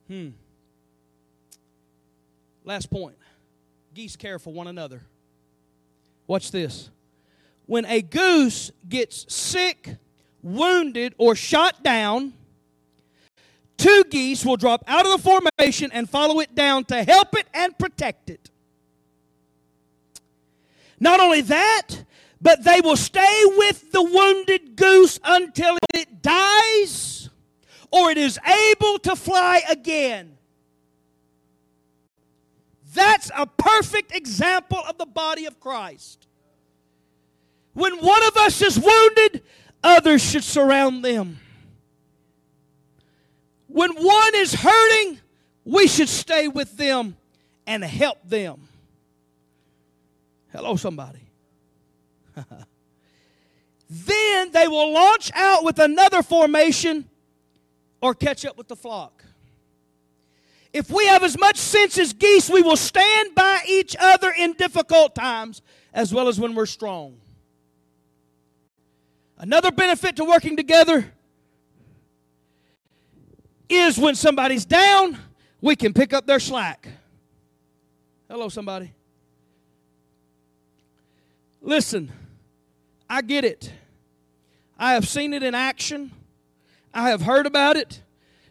Hmm. 0.06 0.30
Last 2.64 2.90
point 2.90 3.16
geese 3.94 4.16
care 4.16 4.38
for 4.38 4.52
one 4.52 4.66
another. 4.66 5.02
Watch 6.26 6.50
this. 6.50 6.90
When 7.66 7.84
a 7.86 8.02
goose 8.02 8.70
gets 8.88 9.32
sick, 9.32 9.96
wounded, 10.42 11.14
or 11.18 11.34
shot 11.34 11.82
down, 11.82 12.32
two 13.76 14.04
geese 14.10 14.44
will 14.44 14.56
drop 14.56 14.84
out 14.86 15.06
of 15.06 15.12
the 15.12 15.40
formation 15.58 15.90
and 15.92 16.08
follow 16.08 16.40
it 16.40 16.54
down 16.54 16.84
to 16.86 17.02
help 17.04 17.36
it 17.36 17.46
and 17.54 17.78
protect 17.78 18.30
it. 18.30 18.50
Not 20.98 21.20
only 21.20 21.40
that, 21.42 22.04
but 22.40 22.64
they 22.64 22.80
will 22.80 22.96
stay 22.96 23.42
with 23.56 23.92
the 23.92 24.02
wounded 24.02 24.76
goose 24.76 25.18
until 25.24 25.76
it 25.94 26.22
dies 26.22 27.30
or 27.90 28.10
it 28.10 28.18
is 28.18 28.38
able 28.46 28.98
to 29.00 29.16
fly 29.16 29.62
again. 29.68 30.36
That's 32.94 33.30
a 33.36 33.46
perfect 33.46 34.14
example 34.14 34.80
of 34.88 34.98
the 34.98 35.06
body 35.06 35.46
of 35.46 35.60
Christ. 35.60 36.26
When 37.72 37.98
one 37.98 38.22
of 38.24 38.36
us 38.36 38.60
is 38.62 38.78
wounded, 38.78 39.42
others 39.82 40.22
should 40.22 40.44
surround 40.44 41.04
them. 41.04 41.38
When 43.68 43.94
one 43.94 44.34
is 44.34 44.52
hurting, 44.54 45.20
we 45.64 45.86
should 45.86 46.08
stay 46.08 46.48
with 46.48 46.76
them 46.76 47.16
and 47.66 47.84
help 47.84 48.18
them. 48.24 48.68
Hello, 50.52 50.74
somebody. 50.74 51.20
then 53.90 54.50
they 54.50 54.66
will 54.66 54.92
launch 54.92 55.30
out 55.34 55.62
with 55.62 55.78
another 55.78 56.22
formation 56.22 57.08
or 58.00 58.14
catch 58.14 58.44
up 58.44 58.56
with 58.58 58.66
the 58.66 58.76
flock. 58.76 59.24
If 60.72 60.90
we 60.90 61.06
have 61.06 61.22
as 61.22 61.38
much 61.38 61.56
sense 61.56 61.98
as 61.98 62.12
geese, 62.12 62.48
we 62.48 62.62
will 62.62 62.76
stand 62.76 63.34
by 63.34 63.60
each 63.68 63.96
other 63.98 64.32
in 64.36 64.54
difficult 64.54 65.14
times 65.14 65.62
as 65.92 66.14
well 66.14 66.28
as 66.28 66.38
when 66.38 66.54
we're 66.54 66.66
strong. 66.66 67.19
Another 69.40 69.72
benefit 69.72 70.16
to 70.16 70.24
working 70.24 70.54
together 70.54 71.10
is 73.70 73.96
when 73.96 74.14
somebody's 74.14 74.66
down, 74.66 75.16
we 75.62 75.74
can 75.74 75.94
pick 75.94 76.12
up 76.12 76.26
their 76.26 76.38
slack. 76.38 76.86
Hello, 78.28 78.50
somebody. 78.50 78.92
Listen, 81.62 82.12
I 83.08 83.22
get 83.22 83.46
it. 83.46 83.72
I 84.78 84.92
have 84.92 85.08
seen 85.08 85.32
it 85.32 85.42
in 85.42 85.54
action. 85.54 86.12
I 86.92 87.08
have 87.08 87.22
heard 87.22 87.46
about 87.46 87.78
it 87.78 88.02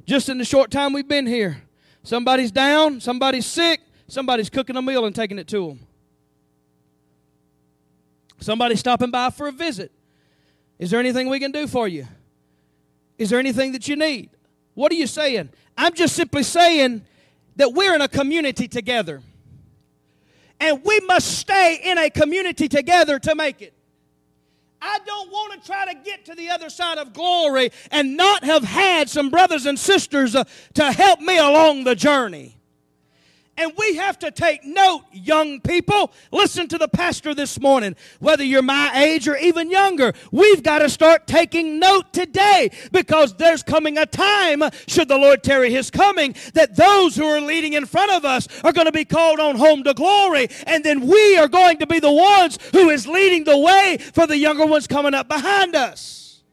just 0.08 0.28
in 0.28 0.40
the 0.40 0.46
short 0.46 0.72
time 0.72 0.92
we've 0.92 1.08
been 1.08 1.28
here. 1.28 1.62
Somebody's 2.02 2.50
down, 2.50 3.00
somebody's 3.00 3.46
sick, 3.46 3.82
somebody's 4.08 4.50
cooking 4.50 4.76
a 4.76 4.82
meal 4.82 5.06
and 5.06 5.16
taking 5.16 5.38
it 5.38 5.48
to 5.50 5.68
them. 5.68 5.80
Somebody's 8.40 8.80
stopping 8.80 9.12
by 9.12 9.30
for 9.30 9.48
a 9.50 9.52
visit. 9.52 9.92
Is 10.80 10.90
there 10.90 11.00
anything 11.00 11.30
we 11.30 11.40
can 11.40 11.52
do 11.52 11.68
for 11.68 11.88
you? 11.88 12.08
Is 13.18 13.30
there 13.30 13.40
anything 13.40 13.74
that 13.74 13.88
you 13.88 13.98
need? 13.98 14.30
What 14.74 14.92
are 14.94 14.96
you 14.96 15.08
saying? 15.08 15.50
I'm 15.78 15.94
just 15.94 16.16
simply 16.16 16.44
saying 16.44 17.06
that 17.58 17.74
we're 17.74 17.94
in 17.94 18.02
a 18.02 18.08
community 18.08 18.68
together. 18.70 19.22
And 20.62 20.82
we 20.84 21.00
must 21.02 21.38
stay 21.38 21.80
in 21.84 21.98
a 21.98 22.10
community 22.10 22.70
together 22.70 23.20
to 23.20 23.36
make 23.36 23.62
it. 23.62 23.74
I 24.82 25.00
don't 25.06 25.30
want 25.30 25.62
to 25.62 25.68
try 25.68 25.86
to 25.94 26.00
get 26.00 26.26
to 26.26 26.36
the 26.36 26.50
other 26.50 26.70
side 26.70 26.98
of 26.98 27.12
glory 27.12 27.72
and 27.92 28.16
not 28.16 28.46
have 28.46 28.64
had 28.64 29.10
some 29.10 29.30
brothers 29.30 29.66
and 29.66 29.78
sisters 29.78 30.36
uh, 30.36 30.46
to 30.76 30.92
help 30.92 31.20
me 31.20 31.38
along 31.38 31.84
the 31.84 31.96
journey. 31.96 32.59
And 33.60 33.74
we 33.78 33.96
have 33.98 34.18
to 34.20 34.32
take 34.32 34.64
note, 34.64 35.04
young 35.12 35.60
people. 35.60 36.14
Listen 36.32 36.70
to 36.70 36.78
the 36.78 36.88
pastor 36.88 37.36
this 37.36 37.60
morning. 37.60 37.98
Whether 38.22 38.46
you're 38.46 38.62
my 38.62 38.90
age 38.96 39.28
or 39.28 39.36
even 39.36 39.70
younger, 39.70 40.14
we've 40.32 40.64
got 40.64 40.80
to 40.80 40.90
start 40.90 41.28
taking 41.28 41.78
note 41.78 42.14
today 42.14 42.72
because 42.94 43.36
there's 43.36 43.62
coming 43.62 43.98
a 43.98 44.06
time, 44.06 44.64
should 44.88 45.10
the 45.10 45.18
Lord 45.18 45.44
tarry 45.44 45.72
his 45.72 45.92
coming, 45.92 46.36
that 46.54 46.78
those 46.78 47.18
who 47.18 47.26
are 47.26 47.42
leading 47.42 47.74
in 47.74 47.86
front 47.86 48.14
of 48.14 48.24
us 48.24 48.48
are 48.64 48.72
going 48.72 48.86
to 48.86 48.94
be 48.94 49.04
called 49.04 49.42
on 49.42 49.58
home 49.58 49.84
to 49.84 49.94
glory. 49.94 50.48
And 50.66 50.82
then 50.86 51.06
we 51.06 51.38
are 51.38 51.50
going 51.50 51.80
to 51.80 51.88
be 51.88 52.00
the 52.00 52.14
ones 52.14 52.58
who 52.72 52.90
is 52.90 53.08
leading 53.08 53.44
the 53.44 53.58
way 53.58 53.98
for 54.14 54.26
the 54.26 54.38
younger 54.38 54.66
ones 54.66 54.88
coming 54.88 55.14
up 55.14 55.28
behind 55.28 55.76
us. 55.76 56.44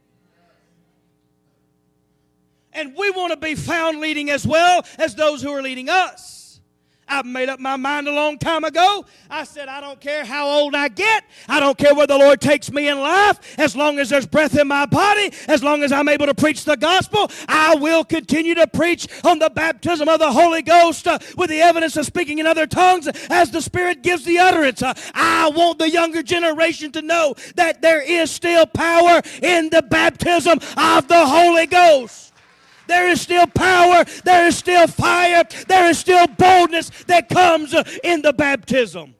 And 2.72 2.96
we 2.96 3.11
want 3.11 3.30
to 3.30 3.36
be 3.36 3.54
found 3.54 4.00
leading 4.00 4.28
as 4.28 4.44
well 4.44 4.84
as 4.98 5.14
those 5.14 5.40
who 5.40 5.50
are 5.50 5.62
leading 5.62 5.88
us. 5.88 6.36
I've 7.09 7.26
made 7.26 7.48
up 7.48 7.61
my 7.61 7.76
mind 7.76 8.09
a 8.09 8.12
long 8.12 8.38
time 8.38 8.64
ago. 8.64 9.04
I 9.30 9.44
said, 9.44 9.68
I 9.68 9.80
don't 9.80 10.00
care 10.00 10.24
how 10.24 10.48
old 10.48 10.74
I 10.74 10.88
get. 10.88 11.24
I 11.48 11.61
don't 11.61 11.78
care 11.78 11.94
where 11.94 12.07
the 12.07 12.18
Lord 12.18 12.40
takes 12.40 12.70
me 12.72 12.88
in 12.88 12.98
life. 13.00 13.59
As 13.59 13.76
long 13.76 13.98
as 13.98 14.11
there's 14.11 14.26
breath 14.26 14.59
in 14.59 14.66
my 14.66 14.86
body, 14.86 15.32
as 15.46 15.62
long 15.62 15.82
as 15.82 15.92
I'm 15.92 16.09
able 16.09 16.26
to 16.26 16.34
preach 16.34 16.64
the 16.64 16.76
gospel, 16.76 17.30
I 17.48 17.76
will 17.76 18.04
continue 18.04 18.54
to 18.57 18.66
preach 18.66 19.07
on 19.24 19.38
the 19.38 19.50
baptism 19.50 20.09
of 20.09 20.18
the 20.18 20.32
Holy 20.32 20.62
Ghost 20.62 21.07
uh, 21.07 21.18
with 21.36 21.50
the 21.50 21.61
evidence 21.61 21.96
of 21.96 22.07
speaking 22.07 22.38
in 22.38 22.46
other 22.46 22.66
tongues 22.66 23.09
as 23.30 23.50
the 23.50 23.62
Spirit 23.62 24.02
gives 24.02 24.24
the 24.24 24.38
utterance. 24.38 24.82
Uh, 24.82 24.94
I 25.14 25.50
want 25.50 25.78
the 25.78 25.90
younger 25.90 26.22
generation 26.22 26.92
to 26.92 27.02
know 27.02 27.34
that 27.54 27.82
there 27.82 28.02
is 28.02 28.30
still 28.30 28.66
power 28.66 29.22
in 29.42 29.70
the 29.70 29.82
baptism 29.82 30.59
of 30.76 31.09
the 31.09 31.26
Holy 31.26 31.66
Ghost. 31.66 32.32
There 32.87 33.09
is 33.09 33.20
still 33.20 33.47
power. 33.47 34.05
There 34.24 34.47
is 34.47 34.57
still 34.57 34.87
fire. 34.87 35.45
There 35.66 35.89
is 35.89 35.99
still 35.99 36.26
boldness 36.26 36.91
that 37.07 37.28
comes 37.28 37.74
in 38.03 38.22
the 38.22 38.32
baptism 38.32 39.15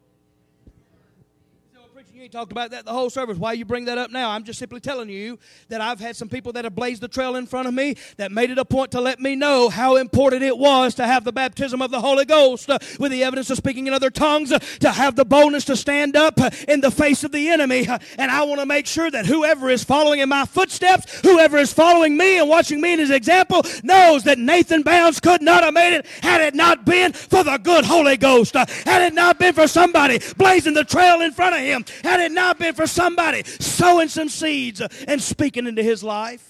talked 2.29 2.53
about 2.53 2.71
that 2.71 2.85
the 2.85 2.93
whole 2.93 3.11
service. 3.11 3.39
Why 3.39 3.53
you 3.53 3.65
bring 3.65 3.85
that 3.87 3.99
up 3.99 4.11
now? 4.11 4.31
I'm 4.31 4.45
just 4.45 4.59
simply 4.59 4.81
telling 4.81 5.09
you 5.09 5.39
that 5.69 5.81
I've 5.81 6.01
had 6.01 6.17
some 6.17 6.29
people 6.29 6.53
that 6.53 6.65
have 6.65 6.75
blazed 6.75 7.03
the 7.03 7.09
trail 7.09 7.37
in 7.37 7.47
front 7.47 7.69
of 7.69 7.75
me 7.75 7.97
that 8.17 8.33
made 8.33 8.51
it 8.51 8.59
a 8.59 8.65
point 8.65 8.91
to 8.93 9.01
let 9.01 9.21
me 9.21 9.37
know 9.37 9.69
how 9.69 9.97
important 9.97 10.43
it 10.43 10.57
was 10.57 10.95
to 10.97 11.07
have 11.07 11.25
the 11.25 11.33
baptism 11.33 11.81
of 11.83 11.91
the 11.91 12.01
Holy 12.01 12.25
Ghost 12.25 12.69
uh, 12.71 12.79
with 12.99 13.13
the 13.13 13.23
evidence 13.23 13.51
of 13.51 13.57
speaking 13.57 13.87
in 13.87 13.93
other 13.93 14.11
tongues, 14.11 14.51
uh, 14.51 14.59
to 14.59 14.91
have 14.91 15.15
the 15.17 15.25
boldness 15.25 15.65
to 15.67 15.77
stand 15.77 16.17
up 16.17 16.41
uh, 16.41 16.51
in 16.69 16.81
the 16.81 16.91
face 16.91 17.23
of 17.25 17.33
the 17.33 17.49
enemy. 17.49 17.87
Uh, 17.87 17.99
and 18.19 18.31
I 18.31 18.43
want 18.45 18.61
to 18.61 18.67
make 18.67 18.87
sure 18.87 19.11
that 19.11 19.27
whoever 19.27 19.69
is 19.69 19.85
following 19.85 20.21
in 20.21 20.29
my 20.29 20.45
footsteps, 20.47 21.21
whoever 21.21 21.59
is 21.59 21.73
following 21.73 22.17
me 22.17 22.39
and 22.39 22.49
watching 22.49 22.81
me 22.81 22.95
in 22.95 22.99
his 22.99 23.11
example, 23.11 23.63
knows 23.83 24.25
that 24.25 24.39
Nathan 24.39 24.83
Bounds 24.83 25.21
could 25.21 25.43
not 25.43 25.65
have 25.65 25.75
made 25.75 25.95
it 25.95 26.07
had 26.23 26.41
it 26.41 26.55
not 26.55 26.85
been 26.85 27.13
for 27.13 27.45
the 27.45 27.59
good 27.59 27.85
Holy 27.85 28.17
Ghost, 28.17 28.57
uh, 28.57 28.67
had 28.85 29.03
it 29.03 29.15
not 29.15 29.39
been 29.39 29.55
for 29.55 29.69
somebody 29.69 30.21
blazing 30.37 30.75
the 30.75 30.85
trail 30.85 31.21
in 31.21 31.33
front 31.33 31.55
of 31.55 31.61
him, 31.61 31.85
had 32.03 32.16
had 32.17 32.31
it 32.31 32.35
not 32.35 32.59
been 32.59 32.75
for 32.75 32.87
somebody 32.87 33.43
sowing 33.45 34.09
some 34.09 34.29
seeds 34.29 34.81
and 34.81 35.21
speaking 35.21 35.67
into 35.67 35.83
his 35.83 36.03
life. 36.03 36.49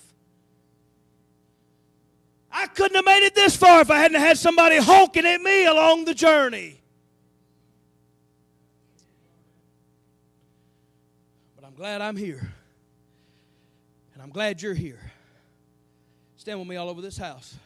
I 2.50 2.66
couldn't 2.68 2.96
have 2.96 3.04
made 3.04 3.26
it 3.26 3.34
this 3.34 3.56
far 3.56 3.80
if 3.82 3.90
I 3.90 3.98
hadn't 3.98 4.20
had 4.20 4.38
somebody 4.38 4.76
honking 4.76 5.26
at 5.26 5.40
me 5.42 5.66
along 5.66 6.06
the 6.06 6.14
journey. 6.14 6.80
But 11.54 11.66
I'm 11.66 11.74
glad 11.74 12.00
I'm 12.00 12.16
here. 12.16 12.48
And 14.14 14.22
I'm 14.22 14.30
glad 14.30 14.62
you're 14.62 14.72
here. 14.72 15.00
Stand 16.36 16.58
with 16.58 16.68
me 16.68 16.76
all 16.76 16.88
over 16.88 17.02
this 17.02 17.18
house. 17.18 17.56